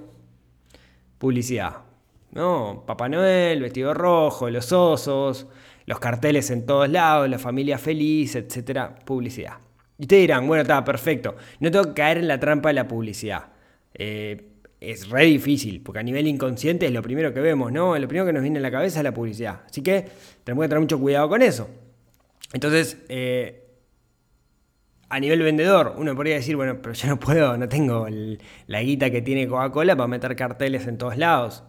publicidad. 1.17 1.83
¿no? 2.31 2.83
Papá 2.85 3.09
Noel, 3.09 3.61
vestido 3.61 3.93
rojo, 3.93 4.49
los 4.49 4.71
osos, 4.71 5.47
los 5.85 5.99
carteles 5.99 6.51
en 6.51 6.65
todos 6.65 6.89
lados, 6.89 7.29
la 7.29 7.39
familia 7.39 7.77
feliz, 7.77 8.35
etcétera, 8.35 8.95
publicidad. 9.05 9.68
Y 9.99 10.03
ustedes 10.03 10.21
dirán, 10.21 10.47
bueno, 10.47 10.61
está 10.61 10.83
perfecto, 10.83 11.35
no 11.59 11.69
tengo 11.69 11.85
que 11.89 11.93
caer 11.93 12.19
en 12.19 12.29
la 12.29 12.39
trampa 12.39 12.69
de 12.69 12.73
la 12.73 12.87
publicidad. 12.87 13.47
Eh, 13.93 14.45
es 14.79 15.09
re 15.09 15.25
difícil, 15.25 15.81
porque 15.81 15.99
a 15.99 16.03
nivel 16.03 16.25
inconsciente 16.25 16.85
es 16.85 16.93
lo 16.93 17.01
primero 17.01 17.33
que 17.33 17.41
vemos, 17.41 17.69
¿no? 17.69 17.99
Lo 17.99 18.07
primero 18.07 18.25
que 18.25 18.31
nos 18.31 18.41
viene 18.41 18.59
a 18.59 18.61
la 18.61 18.71
cabeza 18.71 18.99
es 18.99 19.03
la 19.03 19.13
publicidad. 19.13 19.61
Así 19.69 19.81
que 19.81 20.07
tenemos 20.45 20.63
que 20.63 20.69
tener 20.69 20.79
mucho 20.79 20.99
cuidado 20.99 21.27
con 21.27 21.41
eso. 21.41 21.69
Entonces, 22.53 22.97
eh, 23.09 23.65
a 25.09 25.19
nivel 25.19 25.41
vendedor, 25.41 25.95
uno 25.97 26.15
podría 26.15 26.35
decir, 26.35 26.55
bueno, 26.55 26.81
pero 26.81 26.93
yo 26.93 27.09
no 27.09 27.19
puedo, 27.19 27.57
no 27.57 27.67
tengo 27.67 28.07
la 28.67 28.81
guita 28.81 29.09
que 29.09 29.21
tiene 29.21 29.49
Coca-Cola 29.49 29.97
para 29.97 30.07
meter 30.07 30.33
carteles 30.37 30.87
en 30.87 30.97
todos 30.97 31.17
lados. 31.17 31.63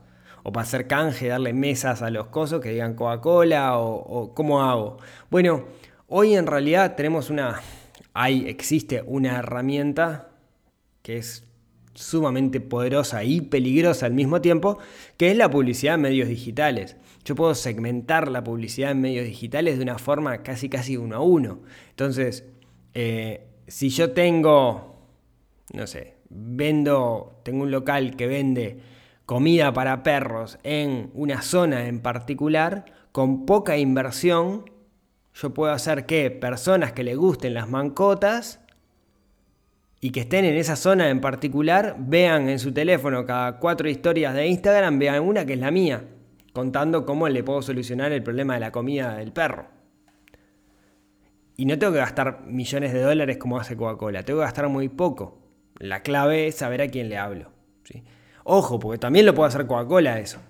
O 0.44 0.52
para 0.52 0.62
hacer 0.62 0.86
canje, 0.86 1.26
darle 1.26 1.52
mesas 1.52 2.00
a 2.00 2.10
los 2.10 2.28
cosos 2.28 2.60
que 2.60 2.70
digan 2.70 2.94
Coca-Cola, 2.94 3.76
o, 3.76 3.96
o 3.96 4.34
cómo 4.34 4.62
hago. 4.62 4.98
Bueno, 5.30 5.64
hoy 6.06 6.36
en 6.36 6.46
realidad 6.46 6.94
tenemos 6.94 7.28
una, 7.28 7.60
hay, 8.14 8.48
existe 8.48 9.02
una 9.06 9.38
herramienta 9.38 10.30
que 11.02 11.16
es 11.18 11.46
sumamente 11.94 12.60
poderosa 12.60 13.24
y 13.24 13.40
peligrosa 13.40 14.06
al 14.06 14.14
mismo 14.14 14.40
tiempo, 14.40 14.78
que 15.16 15.30
es 15.30 15.36
la 15.36 15.50
publicidad 15.50 15.96
en 15.96 16.02
medios 16.02 16.28
digitales. 16.28 16.96
Yo 17.24 17.34
puedo 17.34 17.54
segmentar 17.54 18.30
la 18.30 18.42
publicidad 18.42 18.92
en 18.92 19.00
medios 19.00 19.26
digitales 19.26 19.76
de 19.76 19.82
una 19.82 19.98
forma 19.98 20.42
casi 20.42 20.68
casi 20.68 20.96
uno 20.96 21.16
a 21.16 21.20
uno. 21.20 21.60
Entonces, 21.90 22.44
eh, 22.94 23.46
si 23.66 23.90
yo 23.90 24.12
tengo, 24.12 24.96
no 25.74 25.86
sé, 25.86 26.14
vendo, 26.30 27.40
tengo 27.42 27.64
un 27.64 27.70
local 27.70 28.16
que 28.16 28.26
vende 28.26 28.80
comida 29.26 29.72
para 29.72 30.02
perros 30.02 30.58
en 30.62 31.10
una 31.14 31.42
zona 31.42 31.86
en 31.86 32.00
particular, 32.00 32.86
con 33.12 33.46
poca 33.46 33.76
inversión, 33.76 34.64
yo 35.34 35.54
puedo 35.54 35.72
hacer 35.72 36.06
que 36.06 36.30
personas 36.30 36.92
que 36.92 37.04
le 37.04 37.14
gusten 37.14 37.54
las 37.54 37.68
mancotas 37.68 38.60
y 40.00 40.10
que 40.10 40.20
estén 40.20 40.44
en 40.44 40.56
esa 40.56 40.76
zona 40.76 41.10
en 41.10 41.20
particular 41.20 41.96
vean 41.98 42.48
en 42.48 42.58
su 42.58 42.72
teléfono 42.72 43.26
cada 43.26 43.58
cuatro 43.58 43.88
historias 43.88 44.34
de 44.34 44.46
Instagram, 44.46 44.98
vean 44.98 45.22
una 45.22 45.44
que 45.44 45.52
es 45.52 45.58
la 45.58 45.70
mía, 45.70 46.04
contando 46.52 47.04
cómo 47.04 47.28
le 47.28 47.44
puedo 47.44 47.62
solucionar 47.62 48.12
el 48.12 48.22
problema 48.22 48.54
de 48.54 48.60
la 48.60 48.72
comida 48.72 49.16
del 49.16 49.32
perro. 49.32 49.66
Y 51.56 51.66
no 51.66 51.78
tengo 51.78 51.92
que 51.92 51.98
gastar 51.98 52.44
millones 52.46 52.94
de 52.94 53.02
dólares 53.02 53.36
como 53.36 53.58
hace 53.58 53.76
Coca-Cola, 53.76 54.22
tengo 54.22 54.40
que 54.40 54.46
gastar 54.46 54.68
muy 54.68 54.88
poco. 54.88 55.38
La 55.78 56.02
clave 56.02 56.46
es 56.46 56.56
saber 56.56 56.80
a 56.80 56.88
quién 56.88 57.08
le 57.08 57.18
hablo. 57.18 57.52
Ojo, 58.44 58.78
porque 58.78 58.98
también 58.98 59.26
lo 59.26 59.34
puede 59.34 59.48
hacer 59.48 59.66
Coca-Cola 59.66 60.18
eso. 60.18 60.40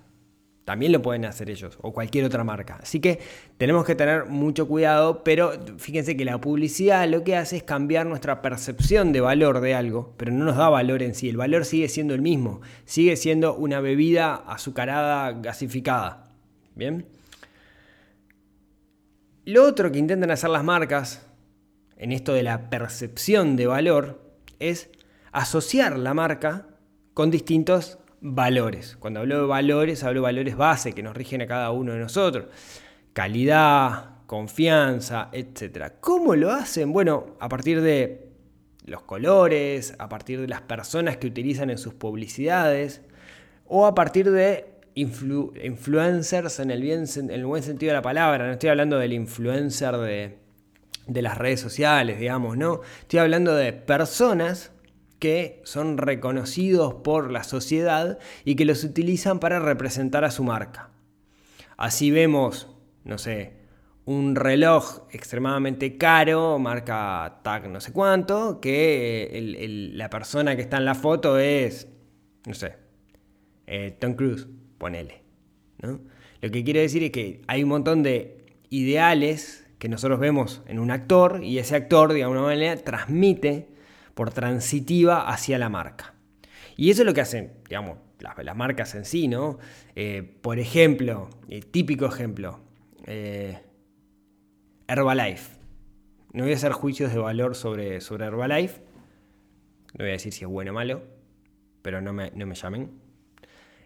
También 0.71 0.93
lo 0.93 1.01
pueden 1.01 1.25
hacer 1.25 1.49
ellos 1.49 1.77
o 1.81 1.91
cualquier 1.91 2.23
otra 2.23 2.45
marca. 2.45 2.79
Así 2.81 3.01
que 3.01 3.19
tenemos 3.57 3.83
que 3.83 3.93
tener 3.93 4.27
mucho 4.27 4.69
cuidado, 4.69 5.21
pero 5.21 5.51
fíjense 5.77 6.15
que 6.15 6.23
la 6.23 6.39
publicidad 6.39 7.09
lo 7.09 7.25
que 7.25 7.35
hace 7.35 7.57
es 7.57 7.63
cambiar 7.63 8.05
nuestra 8.05 8.41
percepción 8.41 9.11
de 9.11 9.19
valor 9.19 9.59
de 9.59 9.75
algo, 9.75 10.13
pero 10.15 10.31
no 10.31 10.45
nos 10.45 10.55
da 10.55 10.69
valor 10.69 11.03
en 11.03 11.13
sí. 11.13 11.27
El 11.27 11.35
valor 11.35 11.65
sigue 11.65 11.89
siendo 11.89 12.13
el 12.13 12.21
mismo, 12.21 12.61
sigue 12.85 13.17
siendo 13.17 13.53
una 13.53 13.81
bebida 13.81 14.33
azucarada, 14.33 15.33
gasificada. 15.33 16.29
¿Bien? 16.73 17.05
Lo 19.43 19.65
otro 19.65 19.91
que 19.91 19.99
intentan 19.99 20.31
hacer 20.31 20.51
las 20.51 20.63
marcas 20.63 21.27
en 21.97 22.13
esto 22.13 22.31
de 22.31 22.43
la 22.43 22.69
percepción 22.69 23.57
de 23.57 23.67
valor 23.67 24.21
es 24.59 24.89
asociar 25.33 25.99
la 25.99 26.13
marca 26.13 26.67
con 27.13 27.29
distintos 27.29 27.97
valores. 28.21 28.95
Cuando 28.99 29.19
hablo 29.19 29.41
de 29.41 29.47
valores, 29.47 30.03
hablo 30.03 30.21
de 30.21 30.25
valores 30.25 30.55
base 30.55 30.93
que 30.93 31.03
nos 31.03 31.15
rigen 31.15 31.41
a 31.41 31.47
cada 31.47 31.71
uno 31.71 31.93
de 31.93 31.99
nosotros. 31.99 32.45
Calidad, 33.13 34.21
confianza, 34.27 35.29
etc. 35.33 35.93
¿Cómo 35.99 36.35
lo 36.35 36.51
hacen? 36.51 36.93
Bueno, 36.93 37.35
a 37.39 37.49
partir 37.49 37.81
de 37.81 38.29
los 38.85 39.01
colores, 39.01 39.95
a 39.99 40.07
partir 40.07 40.39
de 40.39 40.47
las 40.47 40.61
personas 40.61 41.17
que 41.17 41.27
utilizan 41.27 41.69
en 41.69 41.77
sus 41.77 41.93
publicidades, 41.93 43.01
o 43.67 43.85
a 43.85 43.95
partir 43.95 44.31
de 44.31 44.71
influencers 44.95 46.59
en 46.59 46.71
el, 46.71 46.89
en 46.89 47.29
el 47.29 47.45
buen 47.45 47.63
sentido 47.63 47.91
de 47.91 47.97
la 47.97 48.01
palabra. 48.01 48.45
No 48.45 48.53
estoy 48.53 48.69
hablando 48.69 48.97
del 48.97 49.13
influencer 49.13 49.97
de, 49.97 50.37
de 51.07 51.21
las 51.21 51.37
redes 51.37 51.59
sociales, 51.59 52.19
digamos, 52.19 52.57
no. 52.57 52.81
Estoy 53.01 53.19
hablando 53.19 53.55
de 53.55 53.73
personas 53.73 54.71
que 55.21 55.61
son 55.65 55.99
reconocidos 55.99 56.95
por 56.95 57.31
la 57.31 57.43
sociedad 57.43 58.17
y 58.43 58.55
que 58.55 58.65
los 58.65 58.83
utilizan 58.83 59.39
para 59.39 59.59
representar 59.59 60.25
a 60.25 60.31
su 60.31 60.43
marca. 60.43 60.89
Así 61.77 62.09
vemos, 62.09 62.75
no 63.03 63.19
sé, 63.19 63.53
un 64.05 64.35
reloj 64.35 65.03
extremadamente 65.11 65.95
caro, 65.99 66.57
marca 66.57 67.39
TAG 67.43 67.69
no 67.69 67.79
sé 67.81 67.93
cuánto, 67.93 68.59
que 68.59 69.91
la 69.93 70.09
persona 70.09 70.55
que 70.55 70.63
está 70.63 70.77
en 70.77 70.85
la 70.85 70.95
foto 70.95 71.37
es, 71.37 71.87
no 72.47 72.55
sé, 72.55 72.77
eh, 73.67 73.95
Tom 73.99 74.15
Cruise, 74.15 74.47
ponele. 74.79 75.21
Lo 75.77 76.49
que 76.49 76.63
quiere 76.63 76.81
decir 76.81 77.03
es 77.03 77.11
que 77.11 77.43
hay 77.45 77.61
un 77.61 77.69
montón 77.69 78.01
de 78.01 78.43
ideales 78.71 79.67
que 79.77 79.87
nosotros 79.87 80.19
vemos 80.19 80.63
en 80.65 80.79
un 80.79 80.89
actor 80.89 81.43
y 81.43 81.59
ese 81.59 81.75
actor 81.75 82.11
de 82.11 82.23
alguna 82.23 82.41
manera 82.41 82.75
transmite 82.77 83.70
por 84.13 84.31
transitiva 84.31 85.29
hacia 85.29 85.57
la 85.57 85.69
marca. 85.69 86.15
Y 86.77 86.89
eso 86.89 87.01
es 87.01 87.05
lo 87.05 87.13
que 87.13 87.21
hacen, 87.21 87.53
digamos, 87.67 87.97
las, 88.19 88.55
marcas 88.55 88.95
en 88.95 89.05
sí, 89.05 89.27
¿no? 89.27 89.59
Eh, 89.95 90.37
por 90.41 90.59
ejemplo, 90.59 91.29
el 91.49 91.65
típico 91.65 92.05
ejemplo, 92.05 92.59
eh, 93.05 93.59
Herbalife. 94.87 95.57
No 96.33 96.43
voy 96.43 96.53
a 96.53 96.55
hacer 96.55 96.71
juicios 96.71 97.13
de 97.13 97.19
valor 97.19 97.55
sobre, 97.55 98.01
sobre 98.01 98.25
Herbalife. 98.25 98.81
No 99.93 100.03
voy 100.03 100.09
a 100.09 100.13
decir 100.13 100.31
si 100.31 100.43
es 100.43 100.49
bueno 100.49 100.71
o 100.71 100.73
malo, 100.73 101.03
pero 101.81 102.01
no 102.01 102.13
me, 102.13 102.31
no 102.31 102.45
me 102.45 102.55
llamen. 102.55 103.01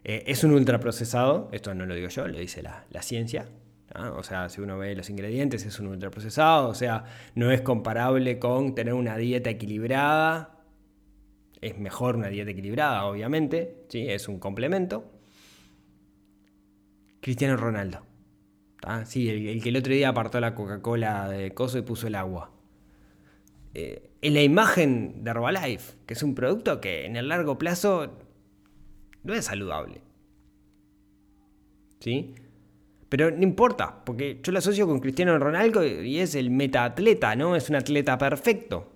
Eh, 0.07 0.23
es 0.27 0.43
un 0.43 0.51
ultraprocesado, 0.51 1.49
esto 1.51 1.73
no 1.73 1.87
lo 1.87 1.95
digo 1.95 2.09
yo, 2.09 2.27
lo 2.27 2.37
dice 2.37 2.61
la, 2.61 3.01
ciencia. 3.01 3.47
O 3.97 4.23
sea, 4.23 4.49
si 4.49 4.61
uno 4.61 4.77
ve 4.77 4.95
los 4.95 5.09
ingredientes, 5.09 5.65
es 5.65 5.79
un 5.79 5.87
ultraprocesado, 5.87 6.69
o 6.69 6.73
sea, 6.73 7.05
no 7.35 7.51
es 7.51 7.61
comparable 7.61 8.39
con 8.39 8.75
tener 8.75 8.93
una 8.93 9.17
dieta 9.17 9.49
equilibrada. 9.49 10.63
Es 11.61 11.77
mejor 11.77 12.15
una 12.17 12.27
dieta 12.27 12.51
equilibrada, 12.51 13.05
obviamente, 13.05 13.85
¿sí? 13.89 14.07
es 14.07 14.27
un 14.27 14.39
complemento. 14.39 15.11
Cristiano 17.21 17.57
Ronaldo. 17.57 18.05
Sí, 19.05 19.29
el, 19.29 19.63
que 19.63 19.69
el 19.69 19.77
otro 19.77 19.93
día 19.93 20.09
apartó 20.09 20.39
la 20.39 20.53
Coca-Cola 20.53 21.27
de 21.27 21.53
coso 21.53 21.79
y 21.79 21.81
puso 21.81 22.05
el 22.07 22.15
agua. 22.15 22.51
Eh, 23.73 24.11
en 24.21 24.33
la 24.35 24.43
imagen 24.43 25.23
de 25.23 25.31
Herbalife, 25.31 25.97
que 26.05 26.13
es 26.13 26.21
un 26.21 26.35
producto 26.35 26.79
que 26.79 27.05
en 27.05 27.15
el 27.15 27.29
largo 27.29 27.57
plazo 27.57 28.17
no 29.23 29.33
es 29.33 29.45
saludable. 29.45 30.01
¿Sí? 31.99 32.35
Pero 33.09 33.31
no 33.31 33.43
importa, 33.43 34.03
porque 34.03 34.39
yo 34.41 34.51
lo 34.51 34.59
asocio 34.59 34.87
con 34.87 34.99
Cristiano 34.99 35.37
Ronaldo 35.37 35.85
y 35.85 36.19
es 36.19 36.35
el 36.35 36.49
metaatleta, 36.49 37.35
¿no? 37.35 37.55
Es 37.55 37.69
un 37.69 37.75
atleta 37.75 38.17
perfecto. 38.17 38.91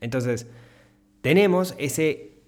Entonces, 0.00 0.46
tenemos 1.20 1.74
ese, 1.78 2.38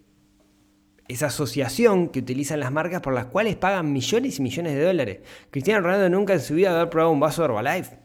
esa 1.08 1.26
asociación 1.26 2.08
que 2.08 2.20
utilizan 2.20 2.60
las 2.60 2.72
marcas 2.72 3.02
por 3.02 3.12
las 3.12 3.26
cuales 3.26 3.56
pagan 3.56 3.92
millones 3.92 4.38
y 4.38 4.42
millones 4.42 4.74
de 4.74 4.84
dólares. 4.84 5.20
Cristiano 5.50 5.82
Ronaldo 5.82 6.08
nunca 6.08 6.32
en 6.32 6.40
su 6.40 6.54
vida 6.54 6.74
haber 6.74 6.90
probado 6.90 7.12
un 7.12 7.20
vaso 7.20 7.42
de 7.42 7.46
Herbalife. 7.46 7.98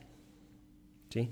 ¿Sí? 1.09 1.29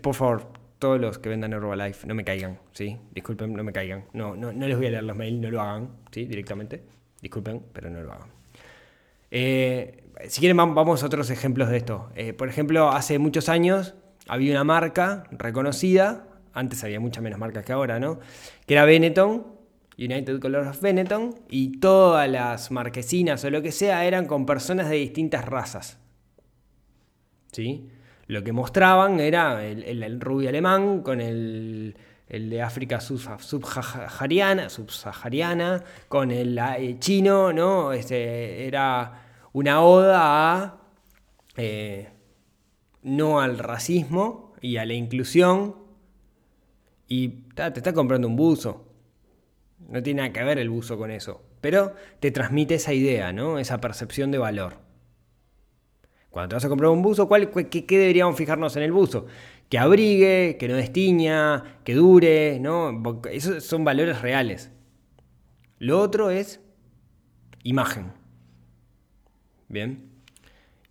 Por 0.00 0.14
favor, 0.14 0.52
todos 0.78 1.00
los 1.00 1.18
que 1.18 1.28
vendan 1.28 1.52
Herbalife, 1.52 2.06
no 2.08 2.14
me 2.14 2.24
caigan, 2.24 2.58
¿sí? 2.72 2.98
Disculpen, 3.14 3.52
no 3.52 3.62
me 3.62 3.72
caigan. 3.72 4.06
No, 4.14 4.34
no, 4.34 4.52
no 4.52 4.66
les 4.66 4.76
voy 4.76 4.86
a 4.86 4.90
leer 4.90 5.04
los 5.04 5.16
mails, 5.16 5.40
no 5.40 5.50
lo 5.50 5.60
hagan, 5.60 5.90
¿sí? 6.10 6.24
Directamente. 6.24 6.82
Disculpen, 7.20 7.62
pero 7.72 7.88
no 7.88 8.02
lo 8.02 8.12
hagan. 8.12 8.28
Eh, 9.30 10.01
si 10.28 10.40
quieren, 10.40 10.56
vamos 10.56 11.02
a 11.02 11.06
otros 11.06 11.30
ejemplos 11.30 11.68
de 11.68 11.78
esto. 11.78 12.10
Eh, 12.14 12.32
por 12.32 12.48
ejemplo, 12.48 12.90
hace 12.90 13.18
muchos 13.18 13.48
años 13.48 13.94
había 14.28 14.52
una 14.52 14.64
marca 14.64 15.24
reconocida, 15.30 16.26
antes 16.52 16.84
había 16.84 17.00
muchas 17.00 17.22
menos 17.22 17.38
marcas 17.38 17.64
que 17.64 17.72
ahora, 17.72 17.98
¿no? 17.98 18.20
Que 18.66 18.74
era 18.74 18.84
Benetton, 18.84 19.46
United 19.98 20.40
Colors 20.40 20.68
of 20.68 20.80
Benetton, 20.80 21.34
y 21.48 21.78
todas 21.78 22.28
las 22.28 22.70
marquesinas 22.70 23.44
o 23.44 23.50
lo 23.50 23.62
que 23.62 23.72
sea 23.72 24.04
eran 24.04 24.26
con 24.26 24.46
personas 24.46 24.88
de 24.88 24.96
distintas 24.96 25.44
razas. 25.44 25.98
¿Sí? 27.52 27.88
Lo 28.26 28.42
que 28.42 28.52
mostraban 28.52 29.20
era 29.20 29.64
el, 29.64 30.20
rubio 30.20 30.48
alemán 30.48 31.02
con 31.02 31.20
el, 31.20 31.96
de 32.28 32.62
África 32.62 33.00
subsahariana, 33.00 34.70
subsahariana 34.70 35.84
con 36.08 36.30
el, 36.30 36.58
eh, 36.58 36.96
chino, 36.98 37.52
¿no? 37.52 37.92
Este, 37.92 38.66
era 38.66 39.21
una 39.52 39.82
oda 39.82 40.20
a 40.20 40.80
eh, 41.56 42.08
no 43.02 43.40
al 43.40 43.58
racismo 43.58 44.54
y 44.60 44.76
a 44.76 44.86
la 44.86 44.94
inclusión. 44.94 45.76
Y 47.08 47.28
te 47.54 47.66
está 47.66 47.92
comprando 47.92 48.28
un 48.28 48.36
buzo. 48.36 48.88
No 49.88 50.02
tiene 50.02 50.22
nada 50.22 50.32
que 50.32 50.42
ver 50.44 50.58
el 50.58 50.70
buzo 50.70 50.96
con 50.96 51.10
eso. 51.10 51.42
Pero 51.60 51.94
te 52.20 52.30
transmite 52.30 52.76
esa 52.76 52.94
idea, 52.94 53.32
¿no? 53.32 53.58
Esa 53.58 53.80
percepción 53.80 54.30
de 54.30 54.38
valor. 54.38 54.78
Cuando 56.30 56.48
te 56.48 56.54
vas 56.56 56.64
a 56.64 56.68
comprar 56.70 56.90
un 56.90 57.02
buzo, 57.02 57.28
¿cuál, 57.28 57.50
qué, 57.50 57.84
deberíamos 57.86 58.36
fijarnos 58.36 58.74
en 58.76 58.84
el 58.84 58.92
buzo? 58.92 59.26
Que 59.68 59.78
abrigue, 59.78 60.56
que 60.58 60.66
no 60.66 60.76
destiña, 60.76 61.80
que 61.84 61.94
dure, 61.94 62.58
¿no? 62.58 63.02
Esos 63.30 63.62
son 63.64 63.84
valores 63.84 64.22
reales. 64.22 64.70
Lo 65.78 66.00
otro 66.00 66.30
es 66.30 66.60
imagen. 67.62 68.21
Bien. 69.72 70.10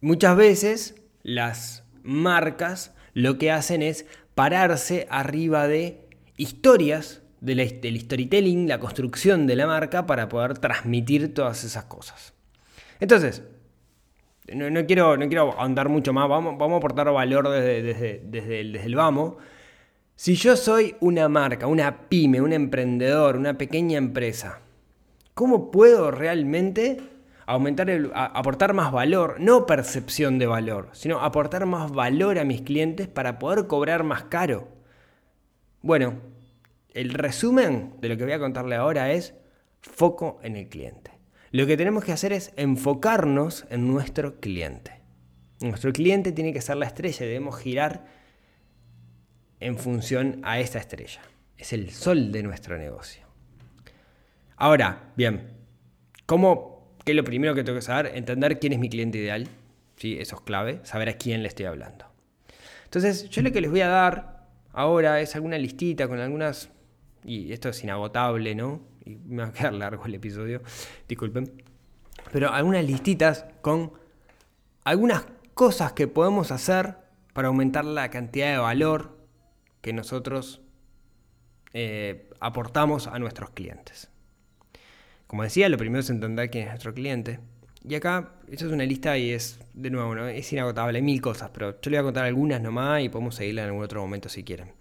Muchas 0.01 0.35
veces 0.35 0.95
las 1.21 1.83
marcas 2.01 2.95
lo 3.13 3.38
que 3.38 3.51
hacen 3.51 3.83
es 3.83 4.07
pararse 4.33 5.07
arriba 5.11 5.67
de 5.67 6.09
historias 6.35 7.21
del 7.41 7.69
storytelling, 7.69 8.67
la 8.67 8.79
construcción 8.79 9.45
de 9.45 9.55
la 9.55 9.67
marca 9.67 10.07
para 10.07 10.27
poder 10.27 10.57
transmitir 10.57 11.32
todas 11.32 11.63
esas 11.63 11.86
cosas. 11.86 12.34
Entonces, 12.99 13.43
no, 14.51 14.86
quiero, 14.88 15.15
no 15.15 15.27
quiero 15.27 15.53
ahondar 15.60 15.88
mucho 15.88 16.12
más, 16.12 16.27
vamos, 16.27 16.58
vamos 16.58 16.75
a 16.75 16.77
aportar 16.77 17.12
valor 17.12 17.49
desde, 17.49 18.21
desde, 18.23 18.62
el, 18.62 18.95
vamos. 18.95 19.36
Si 20.15 20.34
yo 20.34 20.58
soy 20.58 20.95
una 21.01 21.29
marca, 21.29 21.67
una 21.67 22.10
pyme, 22.10 22.41
un 22.41 22.53
emprendedor, 22.53 23.38
una 23.38 23.60
pequeña 23.60 23.99
empresa, 23.99 24.62
¿cómo 25.36 25.69
puedo 25.69 26.10
realmente 26.10 26.99
aumentar 27.45 27.89
el, 27.89 28.12
aportar 28.13 28.73
más 28.73 28.91
valor, 28.91 29.38
no 29.39 29.65
percepción 29.65 30.39
de 30.39 30.47
valor, 30.47 30.89
sino 30.93 31.19
aportar 31.19 31.65
más 31.65 31.91
valor 31.91 32.39
a 32.39 32.45
mis 32.45 32.62
clientes 32.62 33.08
para 33.08 33.39
poder 33.39 33.67
cobrar 33.67 34.04
más 34.04 34.23
caro? 34.25 34.67
Bueno, 35.82 36.15
el 36.93 37.13
resumen 37.13 37.95
de 37.99 38.10
lo 38.10 38.17
que 38.17 38.23
voy 38.23 38.34
a 38.34 38.39
contarle 38.39 38.75
ahora 38.75 39.12
es 39.12 39.34
foco 39.82 40.39
en 40.43 40.56
el 40.56 40.69
cliente. 40.69 41.12
Lo 41.51 41.65
que 41.67 41.77
tenemos 41.77 42.04
que 42.04 42.12
hacer 42.12 42.34
es 42.34 42.54
enfocarnos 42.56 43.65
en 43.69 43.88
nuestro 43.88 44.39
cliente. 44.39 45.01
Nuestro 45.60 45.91
cliente 45.91 46.32
tiene 46.32 46.54
que 46.54 46.62
ser 46.62 46.77
la 46.77 46.86
estrella 46.86 47.25
y 47.25 47.27
debemos 47.27 47.60
girar 47.60 48.06
en 49.60 49.77
función 49.77 50.41
a 50.43 50.60
esta 50.60 50.80
estrella. 50.80 51.21
Es 51.58 51.73
el 51.73 51.91
sol 51.91 52.32
de 52.32 52.41
nuestro 52.43 52.77
negocio. 52.77 53.27
Ahora, 54.56 55.12
bien, 55.15 55.49
¿cómo, 56.25 56.81
¿qué 57.03 57.11
es 57.11 57.15
lo 57.15 57.23
primero 57.23 57.55
que 57.55 57.63
tengo 57.63 57.77
que 57.77 57.83
saber? 57.83 58.11
Entender 58.15 58.59
quién 58.59 58.73
es 58.73 58.79
mi 58.79 58.89
cliente 58.89 59.17
ideal. 59.17 59.47
¿sí? 59.97 60.17
Eso 60.19 60.35
es 60.35 60.41
clave, 60.41 60.79
saber 60.83 61.09
a 61.09 61.13
quién 61.13 61.41
le 61.41 61.47
estoy 61.47 61.65
hablando. 61.65 62.05
Entonces, 62.85 63.29
yo 63.29 63.41
lo 63.41 63.51
que 63.51 63.61
les 63.61 63.71
voy 63.71 63.81
a 63.81 63.87
dar 63.87 64.47
ahora 64.73 65.21
es 65.21 65.35
alguna 65.35 65.57
listita 65.57 66.07
con 66.07 66.19
algunas, 66.19 66.69
y 67.23 67.53
esto 67.53 67.69
es 67.69 67.83
inagotable, 67.83 68.55
¿no? 68.55 68.91
y 69.05 69.15
me 69.15 69.43
va 69.43 69.49
a 69.49 69.53
quedar 69.53 69.73
largo 69.73 70.05
el 70.05 70.15
episodio, 70.15 70.61
disculpen, 71.07 71.63
pero 72.31 72.51
algunas 72.51 72.85
listitas 72.85 73.45
con 73.61 73.93
algunas 74.83 75.25
cosas 75.53 75.93
que 75.93 76.07
podemos 76.07 76.51
hacer 76.51 76.97
para 77.33 77.47
aumentar 77.47 77.85
la 77.85 78.09
cantidad 78.09 78.51
de 78.51 78.57
valor 78.57 79.17
que 79.81 79.93
nosotros 79.93 80.61
eh, 81.73 82.29
aportamos 82.39 83.07
a 83.07 83.17
nuestros 83.19 83.51
clientes. 83.51 84.11
Como 85.32 85.44
decía, 85.44 85.70
lo 85.70 85.78
primero 85.78 86.02
es 86.02 86.10
entender 86.10 86.50
quién 86.50 86.65
es 86.65 86.72
nuestro 86.72 86.94
cliente. 86.94 87.39
Y 87.88 87.96
acá, 87.96 88.34
esto 88.50 88.65
es 88.65 88.74
una 88.74 88.84
lista 88.84 89.17
y 89.17 89.32
es, 89.32 89.62
de 89.74 89.89
nuevo, 89.89 90.13
es 90.28 90.52
inagotable, 90.52 90.98
hay 90.98 91.02
mil 91.02 91.22
cosas, 91.22 91.52
pero 91.54 91.80
yo 91.80 91.89
le 91.89 91.96
voy 91.96 92.02
a 92.02 92.04
contar 92.04 92.26
algunas 92.26 92.62
nomás 92.62 93.02
y 93.02 93.08
podemos 93.08 93.36
seguirla 93.36 93.62
en 93.62 93.70
algún 93.70 93.82
otro 93.82 94.02
momento 94.02 94.28
si 94.28 94.44
quieren. 94.44 94.74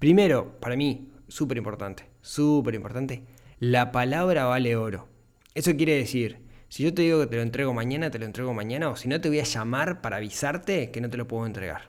Primero, 0.00 0.58
para 0.58 0.74
mí, 0.74 1.12
súper 1.28 1.58
importante, 1.58 2.06
súper 2.20 2.74
importante, 2.74 3.22
la 3.60 3.92
palabra 3.92 4.46
vale 4.46 4.74
oro. 4.74 5.06
Eso 5.54 5.76
quiere 5.76 5.94
decir, 5.94 6.40
si 6.68 6.82
yo 6.82 6.92
te 6.92 7.02
digo 7.02 7.20
que 7.20 7.28
te 7.28 7.36
lo 7.36 7.42
entrego 7.42 7.72
mañana, 7.72 8.10
te 8.10 8.18
lo 8.18 8.24
entrego 8.24 8.52
mañana, 8.52 8.88
o 8.88 8.96
si 8.96 9.06
no 9.06 9.20
te 9.20 9.28
voy 9.28 9.38
a 9.38 9.44
llamar 9.44 10.00
para 10.00 10.16
avisarte 10.16 10.90
que 10.90 11.00
no 11.00 11.08
te 11.08 11.18
lo 11.18 11.28
puedo 11.28 11.46
entregar. 11.46 11.82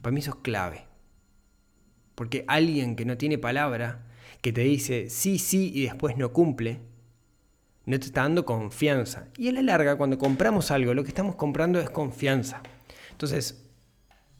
Para 0.00 0.12
mí 0.12 0.20
eso 0.20 0.30
es 0.30 0.36
clave. 0.36 0.84
Porque 2.14 2.44
alguien 2.46 2.94
que 2.94 3.04
no 3.04 3.16
tiene 3.16 3.36
palabra, 3.36 4.04
que 4.44 4.52
te 4.52 4.60
dice 4.60 5.08
sí, 5.08 5.38
sí 5.38 5.72
y 5.74 5.84
después 5.84 6.18
no 6.18 6.30
cumple, 6.30 6.78
no 7.86 7.98
te 7.98 8.04
está 8.04 8.24
dando 8.24 8.44
confianza. 8.44 9.28
Y 9.38 9.48
a 9.48 9.52
la 9.52 9.62
larga, 9.62 9.96
cuando 9.96 10.18
compramos 10.18 10.70
algo, 10.70 10.92
lo 10.92 11.02
que 11.02 11.08
estamos 11.08 11.36
comprando 11.36 11.80
es 11.80 11.88
confianza. 11.88 12.62
Entonces, 13.10 13.64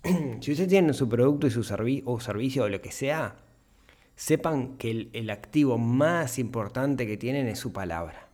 si 0.42 0.52
usted 0.52 0.68
tiene 0.68 0.92
su 0.92 1.08
producto 1.08 1.46
y 1.46 1.50
su 1.50 1.60
o 2.04 2.20
servicio 2.20 2.64
o 2.64 2.68
lo 2.68 2.82
que 2.82 2.92
sea, 2.92 3.36
sepan 4.14 4.76
que 4.76 5.08
el, 5.10 5.30
activo 5.30 5.78
más 5.78 6.38
importante 6.38 7.06
que 7.06 7.16
tienen 7.16 7.48
es 7.48 7.58
su 7.58 7.72
palabra. 7.72 8.28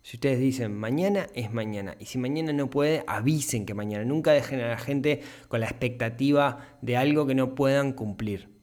Si 0.00 0.16
ustedes 0.16 0.38
dicen 0.38 0.74
mañana 0.74 1.26
es 1.34 1.52
mañana 1.52 1.94
y 2.00 2.06
si 2.06 2.16
mañana 2.16 2.54
no 2.54 2.70
puede, 2.70 3.04
avisen 3.06 3.66
que 3.66 3.74
mañana. 3.74 4.06
Nunca 4.06 4.32
dejen 4.32 4.60
a 4.60 4.68
la 4.68 4.78
gente 4.78 5.20
con 5.48 5.60
la 5.60 5.66
expectativa 5.66 6.78
de 6.80 6.96
algo 6.96 7.26
que 7.26 7.34
no 7.34 7.54
puedan 7.54 7.92
cumplir. 7.92 8.57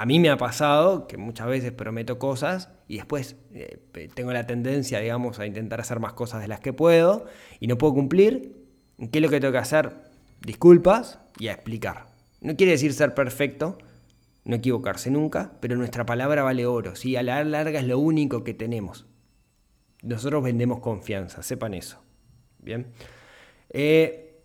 A 0.00 0.06
mí 0.06 0.18
me 0.18 0.30
ha 0.30 0.38
pasado 0.38 1.06
que 1.06 1.18
muchas 1.18 1.46
veces 1.46 1.72
prometo 1.72 2.18
cosas 2.18 2.70
y 2.88 2.96
después 2.96 3.36
eh, 3.52 3.82
tengo 4.14 4.32
la 4.32 4.46
tendencia, 4.46 4.98
digamos, 4.98 5.38
a 5.38 5.44
intentar 5.44 5.78
hacer 5.78 6.00
más 6.00 6.14
cosas 6.14 6.40
de 6.40 6.48
las 6.48 6.60
que 6.60 6.72
puedo 6.72 7.26
y 7.60 7.66
no 7.66 7.76
puedo 7.76 7.92
cumplir. 7.92 8.64
¿Qué 8.96 9.18
es 9.18 9.22
lo 9.22 9.28
que 9.28 9.40
tengo 9.40 9.52
que 9.52 9.58
hacer? 9.58 9.92
Disculpas 10.40 11.18
y 11.38 11.48
a 11.48 11.52
explicar. 11.52 12.06
No 12.40 12.56
quiere 12.56 12.72
decir 12.72 12.94
ser 12.94 13.12
perfecto, 13.12 13.76
no 14.46 14.56
equivocarse 14.56 15.10
nunca, 15.10 15.52
pero 15.60 15.76
nuestra 15.76 16.06
palabra 16.06 16.44
vale 16.44 16.64
oro, 16.64 16.96
¿sí? 16.96 17.16
a 17.16 17.22
la 17.22 17.44
larga 17.44 17.80
es 17.80 17.86
lo 17.86 17.98
único 17.98 18.42
que 18.42 18.54
tenemos. 18.54 19.04
Nosotros 20.02 20.42
vendemos 20.42 20.80
confianza, 20.80 21.42
sepan 21.42 21.74
eso. 21.74 22.02
Bien. 22.58 22.86
Eh, 23.68 24.40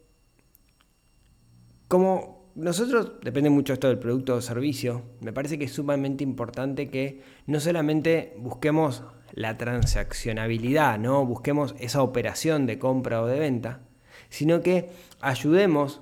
como 1.88 2.35
nosotros, 2.56 3.12
depende 3.22 3.50
mucho 3.50 3.74
esto 3.74 3.90
del 3.90 4.00
producto 4.00 4.36
o 4.36 4.42
servicio, 4.42 5.04
me 5.20 5.34
parece 5.34 5.60
que 5.60 5.66
es 5.66 5.74
sumamente 5.74 6.24
importante 6.24 6.90
que 6.90 7.22
no 7.48 7.60
solamente 7.60 8.34
busquemos 8.38 9.04
la 9.34 9.58
transaccionabilidad, 9.58 10.98
¿no? 10.98 11.26
busquemos 11.26 11.76
esa 11.80 12.02
operación 12.02 12.66
de 12.66 12.80
compra 12.80 13.22
o 13.22 13.28
de 13.28 13.40
venta, 13.40 13.82
sino 14.30 14.62
que 14.62 14.90
ayudemos 15.20 16.02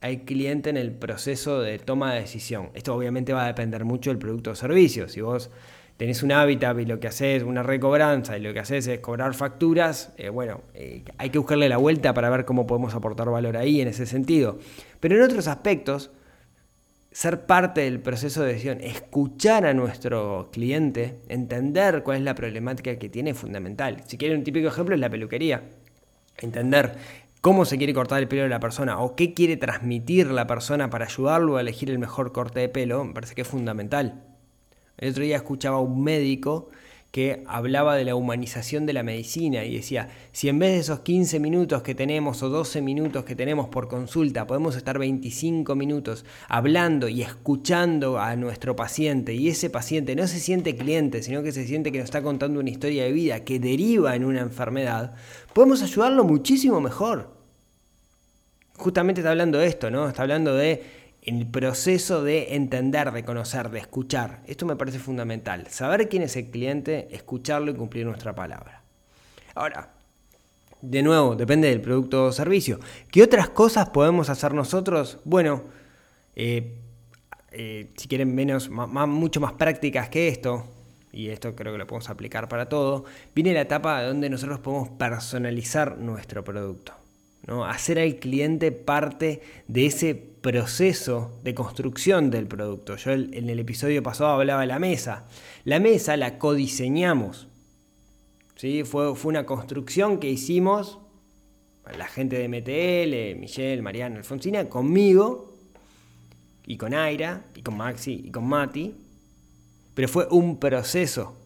al 0.00 0.22
cliente 0.24 0.70
en 0.70 0.78
el 0.78 0.92
proceso 0.92 1.60
de 1.60 1.78
toma 1.78 2.14
de 2.14 2.20
decisión. 2.20 2.70
Esto 2.72 2.94
obviamente 2.94 3.34
va 3.34 3.44
a 3.44 3.48
depender 3.48 3.84
mucho 3.84 4.08
del 4.08 4.18
producto 4.18 4.52
o 4.52 4.54
servicio. 4.54 5.08
Si 5.08 5.20
vos 5.20 5.50
tenés 6.00 6.22
un 6.22 6.32
hábitat 6.32 6.78
y 6.78 6.86
lo 6.86 6.98
que 6.98 7.08
haces 7.08 7.42
una 7.42 7.62
recobranza 7.62 8.38
y 8.38 8.40
lo 8.40 8.54
que 8.54 8.60
haces 8.60 8.86
es 8.86 9.00
cobrar 9.00 9.34
facturas, 9.34 10.14
eh, 10.16 10.30
bueno, 10.30 10.62
eh, 10.72 11.04
hay 11.18 11.28
que 11.28 11.36
buscarle 11.36 11.68
la 11.68 11.76
vuelta 11.76 12.14
para 12.14 12.30
ver 12.30 12.46
cómo 12.46 12.66
podemos 12.66 12.94
aportar 12.94 13.28
valor 13.28 13.58
ahí 13.58 13.82
en 13.82 13.88
ese 13.88 14.06
sentido. 14.06 14.58
Pero 14.98 15.16
en 15.16 15.22
otros 15.22 15.46
aspectos, 15.46 16.10
ser 17.12 17.44
parte 17.44 17.82
del 17.82 18.00
proceso 18.00 18.40
de 18.40 18.52
decisión, 18.54 18.80
escuchar 18.80 19.66
a 19.66 19.74
nuestro 19.74 20.48
cliente, 20.50 21.20
entender 21.28 22.02
cuál 22.02 22.16
es 22.16 22.22
la 22.22 22.34
problemática 22.34 22.98
que 22.98 23.10
tiene 23.10 23.32
es 23.32 23.36
fundamental. 23.36 24.02
Si 24.06 24.16
quieren 24.16 24.38
un 24.38 24.44
típico 24.44 24.68
ejemplo 24.68 24.94
es 24.94 25.00
la 25.02 25.10
peluquería. 25.10 25.64
Entender 26.38 26.94
cómo 27.42 27.66
se 27.66 27.76
quiere 27.76 27.92
cortar 27.92 28.20
el 28.20 28.28
pelo 28.28 28.44
de 28.44 28.48
la 28.48 28.58
persona 28.58 29.00
o 29.00 29.16
qué 29.16 29.34
quiere 29.34 29.58
transmitir 29.58 30.28
la 30.30 30.46
persona 30.46 30.88
para 30.88 31.04
ayudarlo 31.04 31.58
a 31.58 31.60
elegir 31.60 31.90
el 31.90 31.98
mejor 31.98 32.32
corte 32.32 32.60
de 32.60 32.70
pelo, 32.70 33.04
me 33.04 33.12
parece 33.12 33.34
que 33.34 33.42
es 33.42 33.48
fundamental. 33.48 34.29
El 35.00 35.10
otro 35.12 35.24
día 35.24 35.36
escuchaba 35.36 35.78
a 35.78 35.80
un 35.80 36.04
médico 36.04 36.68
que 37.10 37.42
hablaba 37.46 37.96
de 37.96 38.04
la 38.04 38.14
humanización 38.14 38.84
de 38.84 38.92
la 38.92 39.02
medicina 39.02 39.64
y 39.64 39.74
decía, 39.74 40.10
si 40.30 40.50
en 40.50 40.58
vez 40.58 40.72
de 40.72 40.78
esos 40.78 41.00
15 41.00 41.40
minutos 41.40 41.82
que 41.82 41.94
tenemos 41.94 42.42
o 42.42 42.50
12 42.50 42.82
minutos 42.82 43.24
que 43.24 43.34
tenemos 43.34 43.68
por 43.68 43.88
consulta, 43.88 44.46
podemos 44.46 44.76
estar 44.76 44.98
25 44.98 45.74
minutos 45.74 46.26
hablando 46.48 47.08
y 47.08 47.22
escuchando 47.22 48.18
a 48.18 48.36
nuestro 48.36 48.76
paciente 48.76 49.32
y 49.34 49.48
ese 49.48 49.70
paciente 49.70 50.14
no 50.14 50.26
se 50.28 50.38
siente 50.38 50.76
cliente, 50.76 51.22
sino 51.22 51.42
que 51.42 51.50
se 51.50 51.66
siente 51.66 51.90
que 51.90 51.98
nos 51.98 52.04
está 52.04 52.22
contando 52.22 52.60
una 52.60 52.70
historia 52.70 53.04
de 53.04 53.12
vida 53.12 53.42
que 53.42 53.58
deriva 53.58 54.14
en 54.14 54.24
una 54.24 54.40
enfermedad, 54.40 55.14
podemos 55.54 55.82
ayudarlo 55.82 56.24
muchísimo 56.24 56.78
mejor. 56.82 57.40
Justamente 58.76 59.22
está 59.22 59.30
hablando 59.30 59.58
de 59.58 59.66
esto, 59.66 59.90
¿no? 59.90 60.08
Está 60.08 60.22
hablando 60.22 60.54
de 60.54 60.99
el 61.22 61.46
proceso 61.46 62.24
de 62.24 62.54
entender, 62.54 63.12
de 63.12 63.24
conocer, 63.24 63.70
de 63.70 63.78
escuchar. 63.78 64.42
Esto 64.46 64.66
me 64.66 64.76
parece 64.76 64.98
fundamental. 64.98 65.66
Saber 65.68 66.08
quién 66.08 66.22
es 66.22 66.36
el 66.36 66.50
cliente, 66.50 67.08
escucharlo 67.10 67.70
y 67.70 67.74
cumplir 67.74 68.06
nuestra 68.06 68.34
palabra. 68.34 68.82
Ahora, 69.54 69.90
de 70.80 71.02
nuevo, 71.02 71.36
depende 71.36 71.68
del 71.68 71.82
producto 71.82 72.26
o 72.26 72.32
servicio. 72.32 72.80
¿Qué 73.10 73.22
otras 73.22 73.50
cosas 73.50 73.90
podemos 73.90 74.30
hacer 74.30 74.54
nosotros? 74.54 75.18
Bueno, 75.24 75.64
eh, 76.36 76.78
eh, 77.52 77.90
si 77.96 78.08
quieren 78.08 78.34
menos, 78.34 78.70
mucho 78.70 79.40
más 79.40 79.52
prácticas 79.52 80.08
que 80.08 80.28
esto, 80.28 80.64
y 81.12 81.28
esto 81.28 81.54
creo 81.54 81.72
que 81.72 81.78
lo 81.78 81.86
podemos 81.86 82.08
aplicar 82.08 82.48
para 82.48 82.68
todo, 82.68 83.04
viene 83.34 83.52
la 83.52 83.62
etapa 83.62 84.02
donde 84.02 84.30
nosotros 84.30 84.60
podemos 84.60 84.90
personalizar 84.90 85.98
nuestro 85.98 86.44
producto. 86.44 86.99
¿No? 87.46 87.64
Hacer 87.64 87.98
al 87.98 88.16
cliente 88.16 88.72
parte 88.72 89.40
de 89.68 89.86
ese 89.86 90.14
proceso 90.14 91.38
de 91.42 91.54
construcción 91.54 92.30
del 92.30 92.46
producto. 92.46 92.96
Yo 92.96 93.12
en 93.12 93.48
el 93.48 93.58
episodio 93.58 94.02
pasado 94.02 94.30
hablaba 94.30 94.62
de 94.62 94.66
la 94.66 94.78
mesa. 94.78 95.26
La 95.64 95.80
mesa 95.80 96.16
la 96.16 96.38
codiseñamos. 96.38 97.48
¿sí? 98.56 98.84
Fue, 98.84 99.14
fue 99.16 99.30
una 99.30 99.46
construcción 99.46 100.18
que 100.18 100.30
hicimos 100.30 100.98
la 101.96 102.06
gente 102.06 102.38
de 102.38 102.48
MTL, 102.48 103.40
Michelle, 103.40 103.82
Mariana, 103.82 104.16
Alfonsina, 104.16 104.68
conmigo 104.68 105.56
y 106.66 106.76
con 106.76 106.94
Aira 106.94 107.44
y 107.54 107.62
con 107.62 107.76
Maxi 107.76 108.22
y 108.26 108.30
con 108.30 108.46
Mati 108.46 108.94
pero 109.94 110.08
fue 110.08 110.26
un 110.30 110.58
proceso. 110.58 111.36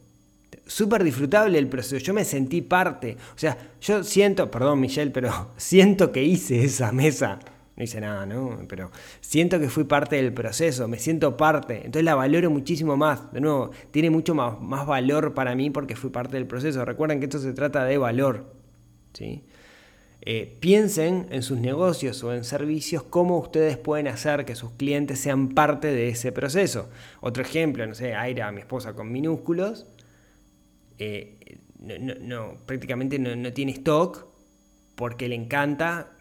Súper 0.67 1.05
disfrutable 1.05 1.59
el 1.59 1.69
proceso, 1.69 1.99
yo 1.99 2.15
me 2.15 2.25
sentí 2.25 2.63
parte. 2.63 3.17
O 3.35 3.39
sea, 3.39 3.57
yo 3.81 4.03
siento, 4.03 4.51
perdón 4.51 4.81
Michelle, 4.81 5.11
pero 5.11 5.51
siento 5.57 6.11
que 6.13 6.23
hice 6.23 6.65
esa 6.65 6.93
mesa. 6.93 7.39
No 7.77 7.83
hice 7.83 8.01
nada, 8.01 8.25
¿no? 8.25 8.59
Pero 8.69 8.91
siento 9.21 9.59
que 9.59 9.69
fui 9.69 9.83
parte 9.85 10.17
del 10.17 10.33
proceso, 10.33 10.87
me 10.87 10.99
siento 10.99 11.37
parte. 11.37 11.79
Entonces 11.79 12.05
la 12.05 12.15
valoro 12.15 12.51
muchísimo 12.51 12.97
más. 12.97 13.33
De 13.33 13.41
nuevo, 13.41 13.73
tiene 13.91 14.11
mucho 14.11 14.35
más, 14.35 14.61
más 14.61 14.87
valor 14.87 15.35
para 15.35 15.55
mí 15.57 15.71
porque 15.71 15.97
fui 15.97 16.11
parte 16.11 16.37
del 16.37 16.47
proceso. 16.47 16.85
Recuerden 16.85 17.19
que 17.19 17.27
esto 17.27 17.41
se 17.41 17.53
trata 17.53 17.85
de 17.85 17.99
valor. 17.99 18.55
¿sí? 19.13 19.43
Eh, 20.27 20.57
piensen 20.59 21.27
en 21.31 21.43
sus 21.43 21.59
negocios 21.59 22.25
o 22.25 22.33
en 22.33 22.45
servicios 22.45 23.03
cómo 23.03 23.39
ustedes 23.39 23.77
pueden 23.77 24.09
hacer 24.09 24.47
que 24.47 24.55
sus 24.55 24.71
clientes 24.71 25.19
sean 25.19 25.51
parte 25.51 25.89
de 25.89 26.09
ese 26.09 26.33
proceso. 26.33 26.89
Otro 27.21 27.43
ejemplo, 27.43 27.87
no 27.87 27.95
sé, 27.95 28.15
Aira, 28.15 28.51
mi 28.51 28.61
esposa 28.61 28.95
con 28.95 29.13
minúsculos, 29.13 29.87
eh, 30.99 31.59
prácticamente 32.67 33.19
no, 33.19 33.53
tiene 33.53 33.73
stock 33.73 34.27
porque 34.95 35.29
le 35.29 35.35
encanta 35.35 36.13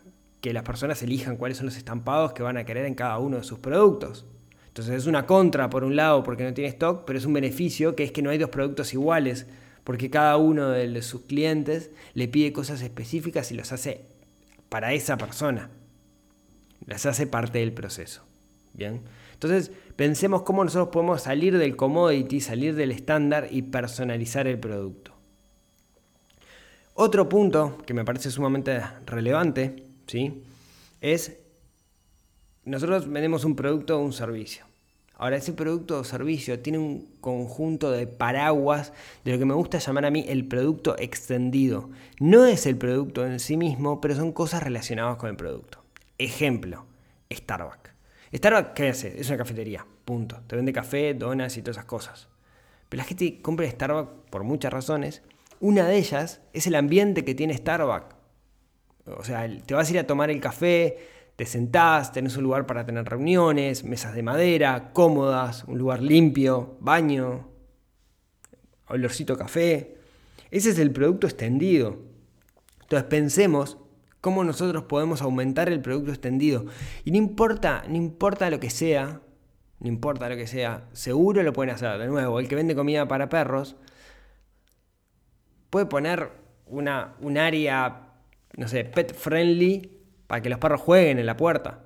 que 0.41 0.53
las 0.53 0.63
personas 0.63 1.01
elijan 1.03 1.37
cuáles 1.37 1.57
son 1.57 1.67
los 1.67 1.77
estampados 1.77 2.33
que 2.33 2.43
van 2.43 2.57
a 2.57 2.65
querer 2.65 2.85
en 2.85 2.95
cada 2.95 3.17
uno 3.19 3.37
de 3.37 3.43
sus 3.43 3.59
productos. 3.59 4.25
Entonces 4.67 4.95
es 4.95 5.05
una 5.05 5.25
contra 5.25 5.69
por 5.69 5.83
un 5.83 5.95
lado 5.95 6.23
porque 6.23 6.43
no 6.43 6.53
tiene 6.53 6.69
stock, 6.69 7.03
pero 7.05 7.17
es 7.17 7.25
un 7.25 7.33
beneficio 7.33 7.95
que 7.95 8.03
es 8.03 8.11
que 8.11 8.21
no 8.21 8.29
hay 8.29 8.37
dos 8.37 8.49
productos 8.49 8.93
iguales 8.93 9.45
porque 9.83 10.09
cada 10.09 10.37
uno 10.37 10.69
de 10.69 11.01
sus 11.01 11.21
clientes 11.21 11.91
le 12.13 12.27
pide 12.27 12.53
cosas 12.53 12.81
específicas 12.81 13.51
y 13.51 13.55
los 13.55 13.71
hace 13.71 14.05
para 14.69 14.93
esa 14.93 15.17
persona. 15.17 15.69
Las 16.85 17.05
hace 17.05 17.27
parte 17.27 17.59
del 17.59 17.73
proceso. 17.73 18.25
Bien. 18.73 19.01
Entonces, 19.47 19.75
pensemos 19.95 20.43
cómo 20.43 20.63
nosotros 20.63 20.89
podemos 20.89 21.21
salir 21.21 21.57
del 21.57 21.75
commodity, 21.75 22.39
salir 22.39 22.75
del 22.75 22.91
estándar 22.91 23.47
y 23.51 23.63
personalizar 23.63 24.47
el 24.47 24.59
producto. 24.59 25.13
Otro 26.93 27.27
punto 27.27 27.77
que 27.85 27.93
me 27.93 28.05
parece 28.05 28.29
sumamente 28.29 28.81
relevante, 29.05 29.83
¿sí? 30.07 30.43
Es 31.01 31.37
nosotros 32.65 33.11
vendemos 33.11 33.43
un 33.43 33.55
producto 33.55 33.97
o 33.97 34.03
un 34.03 34.13
servicio. 34.13 34.65
Ahora, 35.15 35.35
ese 35.35 35.53
producto 35.53 35.99
o 35.99 36.03
servicio 36.03 36.59
tiene 36.59 36.79
un 36.79 37.07
conjunto 37.19 37.91
de 37.91 38.07
paraguas 38.07 38.93
de 39.23 39.33
lo 39.33 39.39
que 39.39 39.45
me 39.45 39.53
gusta 39.53 39.77
llamar 39.77 40.05
a 40.05 40.11
mí 40.11 40.25
el 40.27 40.47
producto 40.47 40.95
extendido. 40.97 41.89
No 42.19 42.45
es 42.45 42.65
el 42.65 42.77
producto 42.77 43.25
en 43.25 43.39
sí 43.39 43.57
mismo, 43.57 44.01
pero 44.01 44.15
son 44.15 44.31
cosas 44.31 44.63
relacionadas 44.63 45.17
con 45.17 45.29
el 45.29 45.35
producto. 45.35 45.83
Ejemplo, 46.17 46.85
Starbucks. 47.31 47.92
Starbucks, 48.33 48.73
¿qué? 48.73 48.89
Es 48.89 49.27
una 49.29 49.37
cafetería, 49.37 49.85
punto. 50.05 50.41
Te 50.47 50.55
vende 50.55 50.73
café, 50.73 51.13
donas 51.13 51.55
y 51.57 51.61
todas 51.61 51.77
esas 51.77 51.85
cosas. 51.85 52.29
Pero 52.89 53.01
la 53.01 53.05
gente 53.05 53.41
compra 53.41 53.69
Starbucks 53.69 54.29
por 54.29 54.43
muchas 54.43 54.73
razones. 54.73 55.21
Una 55.59 55.87
de 55.87 55.97
ellas 55.97 56.41
es 56.51 56.67
el 56.67 56.75
ambiente 56.75 57.23
que 57.23 57.35
tiene 57.35 57.55
Starbucks. 57.55 58.15
O 59.05 59.23
sea, 59.23 59.47
te 59.65 59.73
vas 59.73 59.87
a 59.87 59.91
ir 59.91 59.99
a 59.99 60.07
tomar 60.07 60.29
el 60.31 60.39
café, 60.39 60.97
te 61.35 61.45
sentás, 61.45 62.11
tenés 62.11 62.37
un 62.37 62.43
lugar 62.43 62.65
para 62.65 62.85
tener 62.85 63.05
reuniones, 63.05 63.83
mesas 63.83 64.15
de 64.15 64.23
madera, 64.23 64.91
cómodas, 64.93 65.63
un 65.65 65.77
lugar 65.77 66.01
limpio, 66.01 66.77
baño, 66.79 67.49
olorcito 68.87 69.37
café. 69.37 69.97
Ese 70.51 70.69
es 70.71 70.79
el 70.79 70.91
producto 70.91 71.27
extendido. 71.27 71.97
Entonces 72.81 73.07
pensemos 73.09 73.77
cómo 74.23 74.45
nosotros 74.45 74.85
podemos 74.85 75.21
aumentar 75.21 75.67
el 75.67 75.81
producto 75.81 76.11
extendido. 76.11 76.63
Y 77.03 77.11
no 77.11 77.17
importa, 77.17 77.83
no 77.89 77.97
importa 77.97 78.49
lo 78.49 78.57
que 78.61 78.69
sea, 78.69 79.19
no 79.81 79.89
importa 79.89 80.29
lo 80.29 80.37
que 80.37 80.47
sea, 80.47 80.87
seguro 80.93 81.43
lo 81.43 81.51
pueden 81.51 81.75
hacer. 81.75 81.99
De 81.99 82.07
nuevo, 82.07 82.39
el 82.39 82.47
que 82.47 82.55
vende 82.55 82.73
comida 82.73 83.05
para 83.05 83.27
perros 83.27 83.75
puede 85.69 85.87
poner 85.87 86.29
una, 86.67 87.15
un 87.19 87.37
área, 87.37 88.13
no 88.55 88.69
sé, 88.69 88.85
pet 88.85 89.13
friendly 89.13 89.91
para 90.25 90.41
que 90.41 90.47
los 90.47 90.57
perros 90.57 90.79
jueguen 90.79 91.19
en 91.19 91.25
la 91.25 91.35
puerta. 91.35 91.83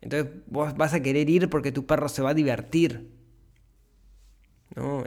Entonces 0.00 0.34
vos 0.46 0.76
vas 0.76 0.94
a 0.94 1.02
querer 1.02 1.28
ir 1.28 1.50
porque 1.50 1.72
tu 1.72 1.84
perro 1.84 2.08
se 2.08 2.22
va 2.22 2.30
a 2.30 2.34
divertir. 2.34 3.10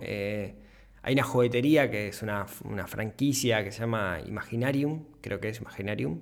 Eh, 0.01 0.55
hay 1.03 1.13
una 1.13 1.23
juguetería 1.23 1.89
que 1.89 2.09
es 2.09 2.21
una, 2.21 2.45
franquicia 2.85 3.63
que 3.63 3.71
se 3.71 3.79
llama 3.79 4.19
Imaginarium, 4.27 5.05
creo 5.21 5.39
que 5.39 5.47
es 5.47 5.61
Imaginarium, 5.61 6.19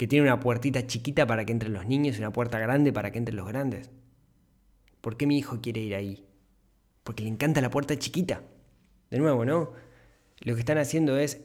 que 0.00 0.08
tiene 0.08 0.24
una 0.24 0.40
puertita 0.40 0.86
chiquita 0.86 1.26
para 1.26 1.44
que 1.44 1.52
entren 1.52 1.74
los 1.74 1.84
niños 1.84 2.16
y 2.16 2.20
una 2.20 2.32
puerta 2.32 2.58
grande 2.58 2.90
para 2.90 3.12
que 3.12 3.18
entren 3.18 3.36
los 3.36 3.46
grandes. 3.46 3.90
¿Por 5.02 5.18
qué 5.18 5.26
mi 5.26 5.36
hijo 5.36 5.60
quiere 5.60 5.82
ir 5.82 5.94
ahí? 5.94 6.24
Porque 7.04 7.22
le 7.22 7.28
encanta 7.28 7.60
la 7.60 7.68
puerta 7.68 7.98
chiquita. 7.98 8.40
De 9.10 9.18
nuevo, 9.18 9.44
¿no? 9.44 9.72
Lo 10.40 10.54
que 10.54 10.60
están 10.60 10.78
haciendo 10.78 11.18
es 11.18 11.42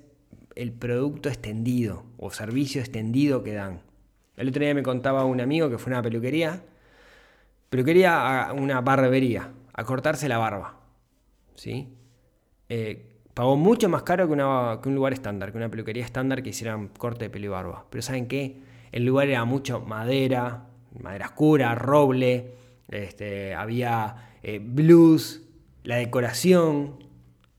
el 0.55 0.71
producto 0.71 1.27
extendido 1.27 2.05
o 2.15 2.31
servicio 2.31 2.79
extendido 2.79 3.43
que 3.43 3.51
dan. 3.51 3.81
El 4.37 4.47
otro 4.47 4.63
día 4.63 4.73
me 4.73 4.83
contaba 4.83 5.25
un 5.25 5.41
amigo 5.41 5.69
que 5.69 5.77
fue 5.77 5.91
a 5.91 5.95
una 5.97 6.03
peluquería, 6.03 6.63
peluquería 7.69 8.45
a 8.45 8.53
una 8.53 8.79
barbería, 8.79 9.51
a 9.73 9.83
cortarse 9.83 10.29
la 10.29 10.37
barba. 10.37 10.79
¿sí? 11.55 11.89
Eh, 12.69 13.14
pagó 13.35 13.57
mucho 13.57 13.89
más 13.89 14.01
caro 14.03 14.27
que, 14.27 14.33
un 14.33 14.95
lugar 14.95 15.13
estándar, 15.13 15.51
que 15.51 15.57
una 15.57 15.69
peluquería 15.69 16.03
estándar 16.03 16.41
que 16.41 16.49
hicieran 16.49 16.87
corte 16.87 17.25
de 17.25 17.29
pelo 17.29 17.45
y 17.45 17.49
barba. 17.49 17.85
Pero 17.91 18.01
¿saben 18.01 18.27
qué? 18.27 18.61
El 18.91 19.05
lugar 19.05 19.27
era 19.27 19.43
mucho 19.43 19.81
madera, 19.81 20.69
madera 20.99 21.27
oscura, 21.27 21.75
roble, 21.75 22.53
este, 22.87 23.53
había 23.53 24.31
eh, 24.41 24.59
blues, 24.63 25.43
la 25.83 25.97
decoración, 25.97 27.03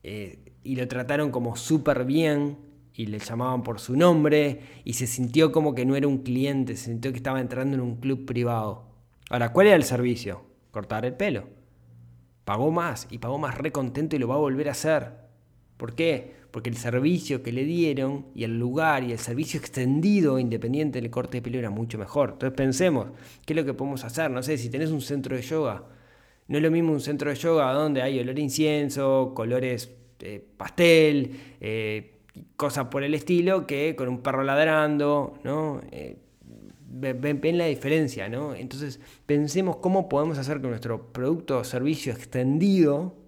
eh, 0.01 0.39
y 0.63 0.75
lo 0.75 0.87
trataron 0.87 1.29
como 1.29 1.55
súper 1.55 2.05
bien 2.05 2.57
y 2.93 3.05
le 3.05 3.19
llamaban 3.19 3.61
por 3.61 3.79
su 3.79 3.95
nombre 3.95 4.61
y 4.83 4.93
se 4.93 5.05
sintió 5.05 5.51
como 5.51 5.75
que 5.75 5.85
no 5.85 5.95
era 5.95 6.07
un 6.07 6.23
cliente, 6.23 6.75
se 6.75 6.85
sintió 6.85 7.11
que 7.11 7.17
estaba 7.17 7.39
entrando 7.39 7.75
en 7.75 7.81
un 7.81 7.97
club 7.97 8.25
privado. 8.25 8.87
Ahora, 9.29 9.53
¿cuál 9.53 9.67
era 9.67 9.75
el 9.75 9.83
servicio? 9.83 10.41
Cortar 10.71 11.05
el 11.05 11.13
pelo. 11.13 11.47
Pagó 12.45 12.71
más 12.71 13.07
y 13.11 13.19
pagó 13.19 13.37
más 13.37 13.55
re 13.59 13.71
contento 13.71 14.15
y 14.15 14.19
lo 14.19 14.27
va 14.27 14.35
a 14.35 14.39
volver 14.39 14.69
a 14.69 14.71
hacer. 14.71 15.26
¿Por 15.77 15.93
qué? 15.95 16.35
Porque 16.51 16.69
el 16.69 16.77
servicio 16.77 17.43
que 17.43 17.51
le 17.51 17.63
dieron 17.63 18.25
y 18.33 18.43
el 18.43 18.57
lugar 18.57 19.03
y 19.03 19.11
el 19.11 19.19
servicio 19.19 19.59
extendido 19.59 20.39
independiente 20.39 20.99
del 20.99 21.09
corte 21.11 21.37
de 21.37 21.41
pelo 21.43 21.59
era 21.59 21.69
mucho 21.69 21.97
mejor. 21.97 22.31
Entonces 22.33 22.57
pensemos, 22.57 23.07
¿qué 23.45 23.53
es 23.53 23.57
lo 23.57 23.65
que 23.65 23.73
podemos 23.73 24.03
hacer? 24.03 24.31
No 24.31 24.41
sé, 24.41 24.57
si 24.57 24.69
tenés 24.69 24.89
un 24.89 25.01
centro 25.01 25.35
de 25.35 25.41
yoga, 25.43 25.83
no 26.47 26.57
es 26.57 26.63
lo 26.63 26.71
mismo 26.71 26.93
un 26.93 27.01
centro 27.01 27.29
de 27.29 27.35
yoga 27.35 27.71
donde 27.73 28.01
hay 28.01 28.19
olor 28.19 28.39
incienso, 28.39 29.33
colores 29.35 29.91
eh, 30.19 30.43
pastel, 30.57 31.39
eh, 31.61 32.21
cosas 32.55 32.87
por 32.87 33.03
el 33.03 33.13
estilo 33.13 33.67
que 33.67 33.95
con 33.95 34.07
un 34.07 34.21
perro 34.21 34.43
ladrando, 34.43 35.37
¿no? 35.43 35.81
Eh, 35.91 36.17
ven, 36.89 37.57
la 37.57 37.65
diferencia, 37.65 38.29
¿no? 38.29 38.55
Entonces 38.55 38.99
pensemos 39.25 39.77
cómo 39.77 40.09
podemos 40.09 40.37
hacer 40.37 40.61
que 40.61 40.67
nuestro 40.67 41.11
producto 41.11 41.59
o 41.59 41.63
servicio 41.63 42.13
extendido 42.13 43.26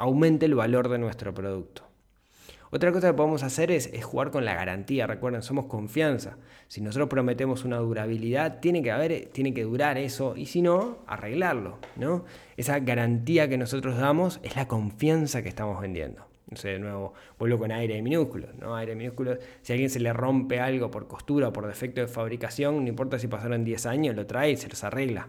aumente 0.00 0.46
el 0.46 0.54
valor 0.54 0.88
de 0.88 0.98
nuestro 0.98 1.34
producto. 1.34 1.84
Otra 2.72 2.92
cosa 2.92 3.08
que 3.08 3.14
podemos 3.14 3.42
hacer 3.42 3.70
es, 3.72 3.90
jugar 4.02 4.30
con 4.30 4.44
la 4.44 4.54
garantía. 4.54 5.06
Recuerden, 5.06 5.42
somos 5.42 5.66
confianza. 5.66 6.36
Si 6.68 6.80
nosotros 6.80 7.08
prometemos 7.08 7.64
una 7.64 7.78
durabilidad, 7.78 8.60
tiene 8.60 8.80
que 8.82 8.92
haber, 8.92 9.26
tiene 9.26 9.52
que 9.52 9.64
durar 9.64 9.98
eso, 9.98 10.36
y 10.36 10.46
si 10.46 10.62
no, 10.62 10.98
arreglarlo. 11.06 11.78
¿no? 11.96 12.24
Esa 12.56 12.78
garantía 12.78 13.48
que 13.48 13.58
nosotros 13.58 13.98
damos 13.98 14.38
es 14.44 14.54
la 14.54 14.68
confianza 14.68 15.42
que 15.42 15.48
estamos 15.48 15.80
vendiendo. 15.80 16.26
No 16.48 16.56
sé, 16.56 16.70
de 16.70 16.78
nuevo, 16.78 17.14
vuelvo 17.38 17.58
con 17.58 17.70
aire 17.70 17.94
de 17.94 18.02
minúsculos, 18.02 18.54
¿no? 18.56 18.74
Aire 18.74 18.96
minúsculos, 18.96 19.38
si 19.62 19.72
a 19.72 19.74
alguien 19.74 19.88
se 19.88 20.00
le 20.00 20.12
rompe 20.12 20.58
algo 20.58 20.90
por 20.90 21.06
costura 21.06 21.48
o 21.48 21.52
por 21.52 21.66
defecto 21.68 22.00
de 22.00 22.08
fabricación, 22.08 22.82
no 22.82 22.88
importa 22.88 23.20
si 23.20 23.28
pasaron 23.28 23.62
10 23.62 23.86
años, 23.86 24.16
lo 24.16 24.26
trae 24.26 24.50
y 24.52 24.56
se 24.56 24.68
los 24.68 24.82
arregla. 24.82 25.28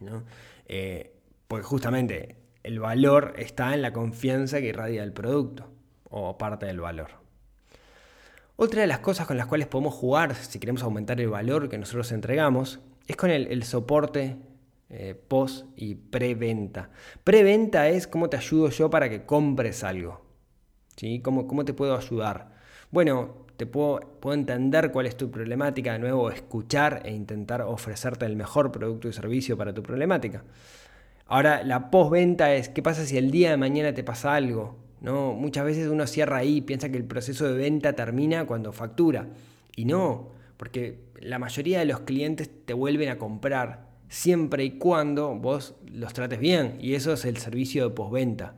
¿no? 0.00 0.24
Eh, 0.66 1.14
porque 1.46 1.64
justamente 1.64 2.36
el 2.62 2.80
valor 2.80 3.34
está 3.36 3.74
en 3.74 3.82
la 3.82 3.92
confianza 3.92 4.60
que 4.60 4.66
irradia 4.66 5.02
el 5.02 5.12
producto, 5.12 5.70
o 6.10 6.36
parte 6.38 6.66
del 6.66 6.80
valor. 6.80 7.10
Otra 8.56 8.80
de 8.80 8.88
las 8.88 8.98
cosas 8.98 9.26
con 9.26 9.36
las 9.36 9.46
cuales 9.46 9.68
podemos 9.68 9.94
jugar 9.94 10.34
si 10.34 10.58
queremos 10.58 10.82
aumentar 10.82 11.20
el 11.20 11.28
valor 11.28 11.68
que 11.68 11.78
nosotros 11.78 12.10
entregamos 12.10 12.80
es 13.06 13.16
con 13.16 13.30
el, 13.30 13.62
soporte 13.62 14.36
eh, 14.90 15.14
post 15.14 15.66
y 15.76 15.94
preventa. 15.94 16.90
Preventa 17.22 17.88
es 17.88 18.08
cómo 18.08 18.28
te 18.28 18.36
ayudo 18.36 18.70
yo 18.70 18.90
para 18.90 19.08
que 19.08 19.24
compres 19.24 19.84
algo. 19.84 20.26
¿Sí? 20.96 21.20
¿Cómo, 21.20 21.46
¿Cómo, 21.46 21.64
te 21.64 21.72
puedo 21.72 21.96
ayudar? 21.96 22.50
Bueno, 22.90 23.46
te 23.56 23.66
puedo, 23.66 24.00
puedo 24.20 24.34
entender 24.34 24.90
cuál 24.90 25.06
es 25.06 25.16
tu 25.16 25.30
problemática, 25.30 25.92
de 25.92 26.00
nuevo, 26.00 26.28
escuchar 26.30 27.02
e 27.04 27.12
intentar 27.12 27.62
ofrecerte 27.62 28.26
el 28.26 28.34
mejor 28.34 28.72
producto 28.72 29.08
y 29.08 29.12
servicio 29.12 29.56
para 29.56 29.72
tu 29.72 29.84
problemática. 29.84 30.42
Ahora, 31.28 31.62
la 31.62 31.90
postventa 31.90 32.54
es, 32.54 32.70
¿qué 32.70 32.82
pasa 32.82 33.04
si 33.04 33.18
el 33.18 33.30
día 33.30 33.50
de 33.50 33.58
mañana 33.58 33.92
te 33.92 34.02
pasa 34.02 34.34
algo? 34.34 34.76
¿No? 35.02 35.34
Muchas 35.34 35.64
veces 35.66 35.88
uno 35.88 36.06
cierra 36.06 36.38
ahí, 36.38 36.62
piensa 36.62 36.88
que 36.88 36.96
el 36.96 37.04
proceso 37.04 37.46
de 37.46 37.56
venta 37.56 37.92
termina 37.92 38.46
cuando 38.46 38.72
factura. 38.72 39.28
Y 39.76 39.84
no, 39.84 40.30
porque 40.56 41.00
la 41.20 41.38
mayoría 41.38 41.80
de 41.80 41.84
los 41.84 42.00
clientes 42.00 42.50
te 42.64 42.72
vuelven 42.72 43.10
a 43.10 43.18
comprar 43.18 43.88
siempre 44.08 44.64
y 44.64 44.78
cuando 44.78 45.34
vos 45.34 45.74
los 45.86 46.14
trates 46.14 46.40
bien. 46.40 46.78
Y 46.80 46.94
eso 46.94 47.12
es 47.12 47.26
el 47.26 47.36
servicio 47.36 47.86
de 47.86 47.94
postventa. 47.94 48.54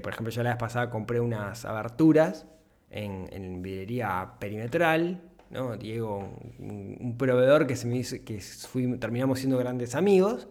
por 0.00 0.12
ejemplo, 0.12 0.30
yo 0.30 0.44
la 0.44 0.50
vez 0.50 0.58
pasada 0.58 0.90
compré 0.90 1.18
unas 1.18 1.64
aberturas 1.64 2.46
en, 2.90 3.28
en 3.32 3.60
videría 3.60 4.34
perimetral. 4.38 5.20
¿no? 5.50 5.76
Diego, 5.76 6.30
un, 6.60 7.16
proveedor 7.18 7.66
que, 7.66 7.74
se 7.74 7.88
me 7.88 8.00
que 8.02 8.40
terminamos 9.00 9.40
siendo 9.40 9.58
grandes 9.58 9.96
amigos 9.96 10.48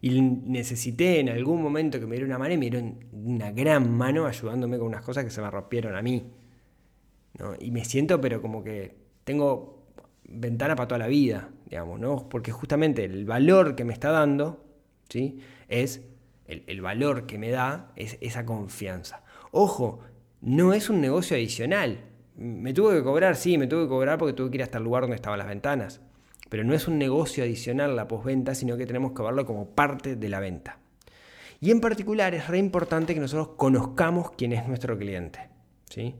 y 0.00 0.20
necesité 0.20 1.20
en 1.20 1.28
algún 1.28 1.62
momento 1.62 2.00
que 2.00 2.06
me 2.06 2.16
diera 2.16 2.26
una 2.26 2.38
mano 2.38 2.54
y 2.54 2.58
me 2.58 2.70
dieron 2.70 3.04
una 3.12 3.52
gran 3.52 3.90
mano 3.96 4.26
ayudándome 4.26 4.78
con 4.78 4.86
unas 4.86 5.02
cosas 5.02 5.24
que 5.24 5.30
se 5.30 5.42
me 5.42 5.50
rompieron 5.50 5.94
a 5.94 6.02
mí. 6.02 6.32
Y 7.60 7.70
me 7.70 7.84
siento, 7.84 8.20
pero 8.20 8.40
como 8.40 8.64
que 8.64 8.96
tengo 9.24 9.84
ventana 10.24 10.74
para 10.74 10.88
toda 10.88 10.98
la 10.98 11.06
vida, 11.06 11.50
digamos, 11.68 12.00
¿no? 12.00 12.28
Porque 12.28 12.50
justamente 12.50 13.04
el 13.04 13.24
valor 13.26 13.76
que 13.76 13.84
me 13.84 13.92
está 13.92 14.10
dando, 14.10 14.64
¿sí? 15.08 15.38
Es, 15.68 16.02
el, 16.46 16.64
el 16.66 16.80
valor 16.80 17.26
que 17.26 17.38
me 17.38 17.50
da 17.50 17.92
es 17.96 18.16
esa 18.20 18.46
confianza. 18.46 19.22
Ojo, 19.52 20.00
no 20.40 20.72
es 20.72 20.88
un 20.88 21.00
negocio 21.00 21.36
adicional. 21.36 22.04
Me 22.36 22.72
tuve 22.72 22.96
que 22.96 23.02
cobrar, 23.02 23.36
sí, 23.36 23.58
me 23.58 23.66
tuve 23.66 23.82
que 23.82 23.88
cobrar 23.88 24.18
porque 24.18 24.32
tuve 24.32 24.50
que 24.50 24.56
ir 24.56 24.62
hasta 24.62 24.78
el 24.78 24.84
lugar 24.84 25.02
donde 25.02 25.16
estaban 25.16 25.38
las 25.38 25.48
ventanas 25.48 26.00
pero 26.50 26.64
no 26.64 26.74
es 26.74 26.86
un 26.88 26.98
negocio 26.98 27.44
adicional 27.44 27.96
la 27.96 28.06
postventa, 28.06 28.54
sino 28.54 28.76
que 28.76 28.84
tenemos 28.84 29.12
que 29.12 29.22
verlo 29.22 29.46
como 29.46 29.70
parte 29.70 30.16
de 30.16 30.28
la 30.28 30.40
venta. 30.40 30.78
Y 31.60 31.70
en 31.70 31.80
particular 31.80 32.34
es 32.34 32.48
re 32.48 32.58
importante 32.58 33.14
que 33.14 33.20
nosotros 33.20 33.50
conozcamos 33.56 34.32
quién 34.32 34.52
es 34.52 34.66
nuestro 34.66 34.98
cliente. 34.98 35.48
¿sí? 35.88 36.16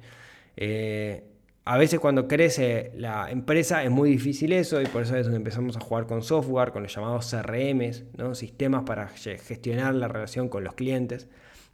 Eh, 0.57 1.25
a 1.65 1.79
veces 1.79 1.99
cuando 1.99 2.29
crece 2.29 2.93
la 2.95 3.31
empresa 3.31 3.83
es 3.83 3.91
muy 3.91 4.11
difícil 4.11 4.53
eso 4.53 4.81
y 4.81 4.87
por 4.87 5.03
eso 5.03 5.17
es 5.17 5.25
donde 5.25 5.39
empezamos 5.39 5.77
a 5.77 5.81
jugar 5.81 6.07
con 6.07 6.23
software, 6.23 6.71
con 6.71 6.85
los 6.85 6.95
llamados 6.95 7.31
CRMs, 7.31 8.05
¿no? 8.17 8.35
sistemas 8.35 8.85
para 8.85 9.09
gestionar 9.09 9.95
la 9.95 10.07
relación 10.07 10.49
con 10.49 10.63
los 10.63 10.75
clientes, 10.75 11.29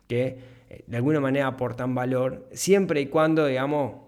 que 0.07 0.39
eh, 0.71 0.85
de 0.87 0.97
alguna 0.97 1.21
manera 1.21 1.49
aportan 1.49 1.95
valor, 1.95 2.49
siempre 2.53 3.01
y 3.03 3.07
cuando, 3.07 3.47
digamos, 3.47 4.06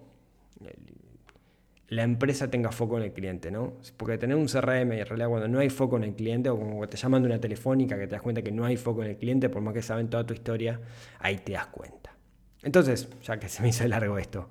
la 1.89 2.03
empresa 2.03 2.49
tenga 2.49 2.71
foco 2.71 2.97
en 2.97 3.03
el 3.03 3.13
cliente, 3.13 3.49
¿no? 3.49 3.73
Porque 3.97 4.17
tener 4.17 4.37
un 4.37 4.45
CRM 4.45 4.93
y 4.93 4.99
en 4.99 5.05
realidad 5.05 5.27
cuando 5.27 5.47
no 5.47 5.59
hay 5.59 5.69
foco 5.69 5.97
en 5.97 6.03
el 6.03 6.15
cliente 6.15 6.49
o 6.49 6.57
como 6.57 6.87
te 6.87 6.97
llaman 6.97 7.23
de 7.23 7.27
una 7.27 7.41
telefónica 7.41 7.97
que 7.97 8.05
te 8.05 8.11
das 8.11 8.21
cuenta 8.21 8.43
que 8.43 8.51
no 8.51 8.65
hay 8.65 8.77
foco 8.77 9.03
en 9.03 9.09
el 9.09 9.17
cliente, 9.17 9.49
por 9.49 9.61
más 9.61 9.73
que 9.73 9.81
saben 9.81 10.07
toda 10.07 10.25
tu 10.25 10.33
historia, 10.33 10.79
ahí 11.19 11.37
te 11.37 11.53
das 11.53 11.67
cuenta. 11.67 12.15
Entonces, 12.61 13.09
ya 13.23 13.39
que 13.39 13.49
se 13.49 13.63
me 13.63 13.69
hizo 13.69 13.87
largo 13.87 14.19
esto, 14.19 14.49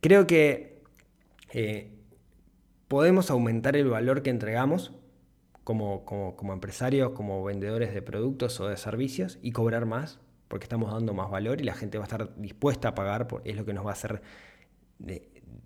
creo 0.00 0.26
que 0.26 0.82
eh, 1.52 1.90
podemos 2.86 3.30
aumentar 3.30 3.76
el 3.76 3.88
valor 3.88 4.22
que 4.22 4.30
entregamos 4.30 4.92
como, 5.64 6.04
como, 6.04 6.36
como, 6.36 6.52
empresarios, 6.52 7.10
como 7.12 7.42
vendedores 7.42 7.92
de 7.92 8.02
productos 8.02 8.60
o 8.60 8.68
de 8.68 8.76
servicios 8.76 9.38
y 9.42 9.52
cobrar 9.52 9.86
más 9.86 10.20
porque 10.50 10.64
estamos 10.64 10.92
dando 10.92 11.14
más 11.14 11.30
valor 11.30 11.60
y 11.60 11.64
la 11.64 11.74
gente 11.74 11.96
va 11.96 12.04
a 12.04 12.06
estar 12.06 12.34
dispuesta 12.36 12.88
a 12.88 12.94
pagar, 12.96 13.28
por, 13.28 13.40
es 13.44 13.56
lo 13.56 13.64
que 13.64 13.72
nos 13.72 13.86
va 13.86 13.90
a 13.90 13.92
hacer 13.92 14.20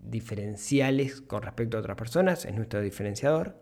diferenciales 0.04 1.20
con 1.20 1.42
respecto 1.42 1.76
a 1.76 1.80
otras 1.80 1.96
personas, 1.96 2.44
es 2.44 2.54
nuestro 2.54 2.80
diferenciador. 2.80 3.56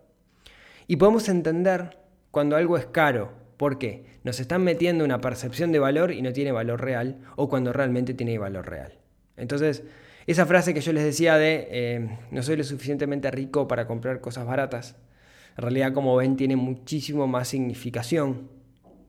Y 0.87 0.97
podemos 0.97 1.29
entender 1.29 1.99
cuando 2.31 2.57
algo 2.57 2.77
es 2.77 2.87
caro, 2.87 3.33
¿por 3.57 3.79
qué? 3.79 4.07
Nos 4.25 4.41
están 4.41 4.65
metiendo 4.65 5.05
una 5.05 5.21
percepción 5.21 5.73
de 5.73 5.79
valor 5.79 6.13
y 6.13 6.23
no 6.23 6.33
tiene 6.33 6.53
valor 6.53 6.81
real, 6.81 7.21
o 7.37 7.49
cuando 7.49 7.73
realmente 7.73 8.15
tiene 8.15 8.39
valor 8.39 8.69
real. 8.69 8.99
Entonces, 9.37 9.85
esa 10.27 10.47
frase 10.47 10.75
que 10.75 10.81
yo 10.81 10.93
les 10.93 11.05
decía 11.05 11.37
de 11.37 11.69
eh, 11.71 12.19
no 12.31 12.43
soy 12.43 12.57
lo 12.57 12.65
suficientemente 12.65 13.31
rico 13.31 13.67
para 13.67 13.87
comprar 13.87 14.21
cosas 14.21 14.47
baratas, 14.47 14.97
en 15.57 15.63
realidad 15.63 15.93
como 15.93 16.17
ven 16.17 16.37
tiene 16.37 16.57
muchísimo 16.57 17.27
más 17.27 17.49
significación. 17.49 18.49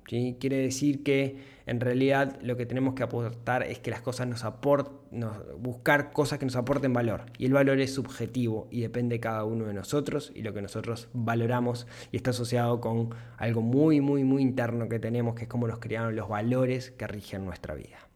¿sí? 0.07 0.37
Quiere 0.39 0.57
decir 0.57 1.03
que 1.03 1.52
en 1.65 1.79
realidad 1.79 2.37
lo 2.41 2.57
que 2.57 2.65
tenemos 2.65 2.93
que 2.93 3.03
aportar 3.03 3.63
es 3.63 3.79
que 3.79 3.91
las 3.91 4.01
cosas 4.01 4.27
nos 4.27 4.43
aporten, 4.43 5.27
buscar 5.59 6.11
cosas 6.11 6.39
que 6.39 6.45
nos 6.45 6.55
aporten 6.55 6.93
valor. 6.93 7.25
Y 7.37 7.45
el 7.45 7.53
valor 7.53 7.79
es 7.79 7.93
subjetivo 7.93 8.67
y 8.71 8.81
depende 8.81 9.15
de 9.15 9.19
cada 9.19 9.45
uno 9.45 9.65
de 9.65 9.73
nosotros 9.73 10.31
y 10.35 10.41
lo 10.41 10.53
que 10.53 10.61
nosotros 10.61 11.09
valoramos 11.13 11.87
y 12.11 12.17
está 12.17 12.31
asociado 12.31 12.81
con 12.81 13.09
algo 13.37 13.61
muy, 13.61 14.01
muy, 14.01 14.23
muy 14.23 14.41
interno 14.41 14.89
que 14.89 14.99
tenemos, 14.99 15.35
que 15.35 15.43
es 15.43 15.49
cómo 15.49 15.67
nos 15.67 15.79
crearon 15.79 16.15
los 16.15 16.27
valores 16.29 16.91
que 16.91 17.07
rigen 17.07 17.45
nuestra 17.45 17.75
vida. 17.75 18.12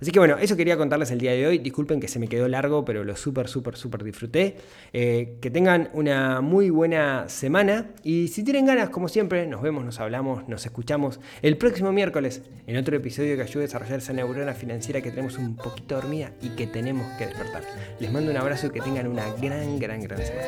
Así 0.00 0.10
que 0.10 0.18
bueno, 0.18 0.36
eso 0.38 0.56
quería 0.56 0.76
contarles 0.76 1.10
el 1.10 1.18
día 1.18 1.32
de 1.32 1.46
hoy. 1.46 1.58
Disculpen 1.58 2.00
que 2.00 2.08
se 2.08 2.18
me 2.18 2.28
quedó 2.28 2.48
largo, 2.48 2.84
pero 2.84 3.04
lo 3.04 3.16
súper, 3.16 3.48
súper, 3.48 3.76
súper 3.76 4.04
disfruté. 4.04 4.56
Eh, 4.92 5.38
que 5.40 5.50
tengan 5.50 5.90
una 5.92 6.40
muy 6.40 6.70
buena 6.70 7.28
semana 7.28 7.90
y 8.02 8.28
si 8.28 8.42
tienen 8.44 8.66
ganas, 8.66 8.90
como 8.90 9.08
siempre, 9.08 9.46
nos 9.46 9.62
vemos, 9.62 9.84
nos 9.84 10.00
hablamos, 10.00 10.48
nos 10.48 10.64
escuchamos 10.64 11.20
el 11.42 11.56
próximo 11.56 11.92
miércoles 11.92 12.42
en 12.66 12.76
otro 12.76 12.96
episodio 12.96 13.36
que 13.36 13.42
ayude 13.42 13.64
a 13.64 13.66
desarrollar 13.66 13.98
esa 13.98 14.12
neurona 14.12 14.54
financiera 14.54 15.00
que 15.00 15.10
tenemos 15.10 15.38
un 15.38 15.56
poquito 15.56 15.96
dormida 15.96 16.32
y 16.42 16.50
que 16.50 16.66
tenemos 16.66 17.06
que 17.18 17.26
despertar. 17.26 17.62
Les 17.98 18.12
mando 18.12 18.30
un 18.30 18.36
abrazo 18.36 18.66
y 18.66 18.70
que 18.70 18.80
tengan 18.80 19.06
una 19.06 19.32
gran, 19.40 19.78
gran, 19.78 20.00
gran 20.00 20.18
semana 20.18 20.46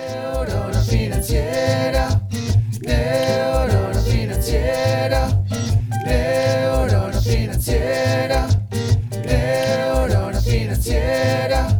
financiera. 10.79 11.78